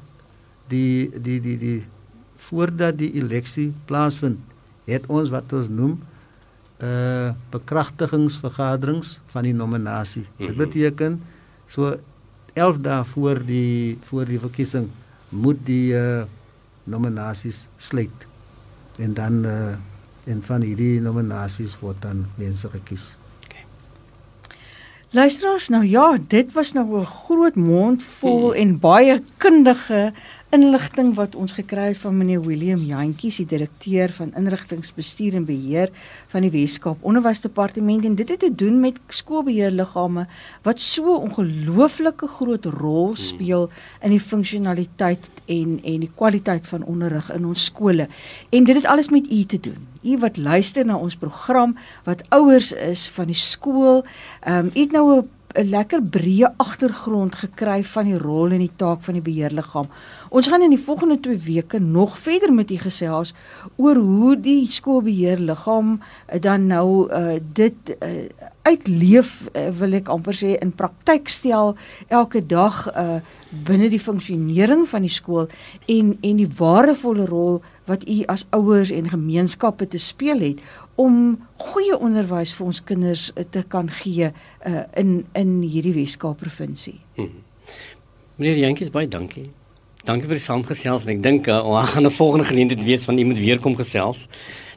die 0.69 1.11
die 1.21 1.41
die 1.41 1.59
die 1.59 1.79
voordat 2.37 2.99
die 3.01 3.13
eleksie 3.21 3.71
plaasvind 3.89 4.41
het 4.89 5.07
ons 5.09 5.33
wat 5.33 5.53
ons 5.57 5.71
noem 5.73 5.97
uh 6.85 7.31
bekragtigingsvergaderings 7.55 9.19
van 9.33 9.47
die 9.47 9.55
nominasie. 9.55 10.25
Dit 10.37 10.51
mhm. 10.51 10.59
beteken 10.59 11.21
so 11.71 11.95
11 12.53 12.81
dae 12.85 13.05
voor 13.15 13.41
die 13.47 13.99
voor 14.09 14.29
die 14.29 14.41
verkiesing 14.43 14.91
moet 15.29 15.61
die 15.67 15.95
uh 15.97 16.25
nominasies 16.85 17.65
sluit. 17.77 18.27
En 19.01 19.15
dan 19.15 19.45
uh 19.45 19.75
en 20.25 20.41
van 20.43 20.63
hierdie 20.65 21.01
nominasies 21.05 21.77
word 21.81 22.01
dan 22.03 22.25
mense 22.41 22.69
gekies. 22.73 23.15
Luisteraars, 25.15 25.69
nou 25.69 25.85
ja, 25.87 26.19
dit 26.29 26.53
was 26.53 26.73
nou 26.73 27.01
'n 27.01 27.07
groot 27.07 27.55
mond 27.55 28.03
vol 28.03 28.51
hmm. 28.51 28.61
en 28.61 28.79
baie 28.79 29.23
kundige 29.37 30.13
inligting 30.55 31.15
wat 31.19 31.35
ons 31.35 31.57
gekry 31.57 31.89
het 31.91 31.99
van 31.99 32.15
meneer 32.15 32.43
William 32.45 32.83
Jantjies, 32.87 33.41
die 33.43 33.49
direkteur 33.51 34.13
van 34.15 34.31
inrigtingsbestuur 34.39 35.35
en 35.41 35.47
beheer 35.49 35.91
van 36.31 36.47
die 36.47 36.53
Weskaap 36.55 37.03
Onderwysdepartement 37.03 38.07
en 38.07 38.15
dit 38.15 38.31
het 38.31 38.43
te 38.45 38.53
doen 38.55 38.79
met 38.83 39.01
skoolbeheerliggame 39.11 40.27
wat 40.67 40.83
so 40.83 41.17
ongelooflike 41.17 42.29
groot 42.37 42.69
rol 42.77 43.15
hmm. 43.15 43.23
speel 43.25 43.69
in 44.03 44.15
die 44.15 44.23
funksionaliteit 44.23 45.27
en 45.51 45.79
en 45.83 46.07
die 46.07 46.13
kwaliteit 46.15 46.69
van 46.71 46.87
onderrig 46.87 47.33
in 47.35 47.51
ons 47.51 47.67
skole. 47.71 48.07
En 48.55 48.65
dit 48.65 48.77
het 48.79 48.87
alles 48.87 49.11
met 49.11 49.27
u 49.33 49.45
te 49.45 49.61
doen. 49.61 49.81
U 50.05 50.19
wat 50.23 50.37
luister 50.39 50.87
na 50.87 50.97
ons 50.97 51.17
program 51.17 51.75
wat 52.07 52.23
ouers 52.37 52.73
is 52.73 53.09
van 53.17 53.27
die 53.33 53.39
skool, 53.39 54.05
ehm 54.45 54.69
um, 54.69 54.71
u 54.75 54.81
het 54.81 54.93
nou 54.93 55.07
'n 55.19 55.29
'n 55.55 55.71
lekker 55.71 56.03
breë 56.03 56.49
agtergrond 56.59 57.37
gekry 57.39 57.85
van 57.87 58.09
die 58.11 58.19
rol 58.19 58.51
en 58.51 58.63
die 58.63 58.73
taak 58.77 59.05
van 59.07 59.15
die 59.15 59.23
beheerliggaam. 59.23 59.87
Ons 60.35 60.49
gaan 60.51 60.65
in 60.67 60.73
die 60.75 60.83
volgende 60.83 61.21
2 61.23 61.37
weke 61.39 61.79
nog 61.79 62.19
verder 62.19 62.53
met 62.53 62.71
u 62.71 62.77
gesels 62.77 63.31
oor 63.77 63.97
hoe 63.97 64.41
die 64.41 64.67
skoolbeheerliggaam 64.67 66.01
dan 66.43 66.67
nou 66.67 67.07
uh, 67.07 67.37
dit 67.53 67.95
uh, 67.95 68.25
uitleef 68.67 69.31
uh, 69.53 69.69
wil 69.79 69.95
ek 70.01 70.11
amper 70.11 70.35
sê 70.35 70.57
in 70.59 70.75
praktyk 70.75 71.31
stel 71.31 71.77
elke 72.09 72.43
dag 72.43 72.83
uh 72.91 73.23
binne 73.55 73.87
die 73.87 74.03
funksionering 74.03 74.83
van 74.91 75.05
die 75.07 75.13
skool 75.15 75.47
en 75.87 76.17
en 76.27 76.41
die 76.43 76.51
waardevolle 76.59 77.29
rol 77.31 77.61
wat 77.87 78.03
u 78.11 78.17
as 78.35 78.43
ouers 78.59 78.91
en 78.91 79.13
gemeenskappe 79.13 79.87
te 79.87 80.01
speel 80.03 80.43
het 80.43 80.65
om 80.99 81.37
goeie 81.71 81.95
onderwys 81.95 82.57
vir 82.59 82.73
ons 82.73 82.83
kinders 82.83 83.31
te 83.55 83.63
kan 83.63 83.87
gee 84.03 84.35
uh 84.35 84.87
in 84.99 85.21
in 85.39 85.61
hierdie 85.63 85.95
Weskaap 86.03 86.43
provinsie. 86.43 86.99
Hmm. 87.15 87.45
Meneer 88.35 88.65
Jantjies 88.67 88.91
baie 88.91 89.07
dankie. 89.07 89.53
Dankie 90.05 90.29
vir 90.29 90.37
die 90.37 90.45
saamgesels 90.45 91.07
en 91.07 91.15
ek 91.15 91.23
dink 91.25 91.47
uh, 91.49 91.63
ons 91.65 91.89
gaan 91.95 92.05
'n 92.05 92.13
volgende 92.13 92.45
geleentheid 92.45 92.85
wees 92.85 93.05
van 93.09 93.19
iemand 93.19 93.39
weer 93.39 93.61
kom 93.61 93.77
gesels 93.77 94.29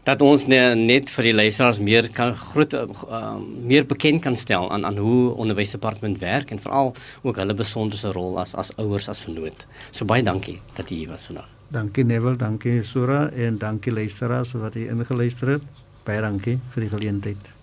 dat 0.08 0.22
ons 0.24 0.46
net 0.48 1.10
vir 1.12 1.24
die 1.28 1.34
luisteraars 1.34 1.82
meer 1.84 2.08
kan 2.16 2.32
groot 2.32 2.74
uh, 2.74 3.36
meer 3.44 3.84
bekend 3.84 4.24
kan 4.24 4.36
stel 4.40 4.72
aan 4.72 4.86
aan 4.86 4.98
hoe 4.98 5.36
onderwysdepartement 5.36 6.20
werk 6.24 6.52
en 6.52 6.64
veral 6.64 6.94
ook 7.28 7.36
hulle 7.36 7.54
besonderse 7.54 8.12
rol 8.16 8.40
as 8.40 8.56
as 8.56 8.72
ouers 8.78 9.10
as 9.10 9.20
vernoot. 9.20 9.68
So 9.92 10.06
baie 10.06 10.24
dankie 10.24 10.62
dat 10.80 10.88
jy 10.90 11.04
hier 11.04 11.12
was 11.12 11.28
vandag. 11.28 11.52
Dankie 11.68 12.06
Neville, 12.08 12.38
dankie 12.40 12.84
Sura 12.84 13.30
en 13.36 13.58
dankie 13.60 13.92
luisteraars 13.92 14.56
wat 14.56 14.80
hier 14.80 14.96
ingeluister 14.96 15.58
het. 15.58 15.64
Baie 16.08 16.22
dankie 16.22 16.60
vir 16.72 16.88
die 16.88 16.90
geleentheid. 16.96 17.56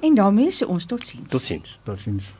En 0.00 0.14
daarmee 0.14 0.48
sê 0.50 0.64
ons 0.64 0.86
totsiens. 0.88 1.28
Totsiens. 1.28 1.78
Totsiens. 1.84 2.39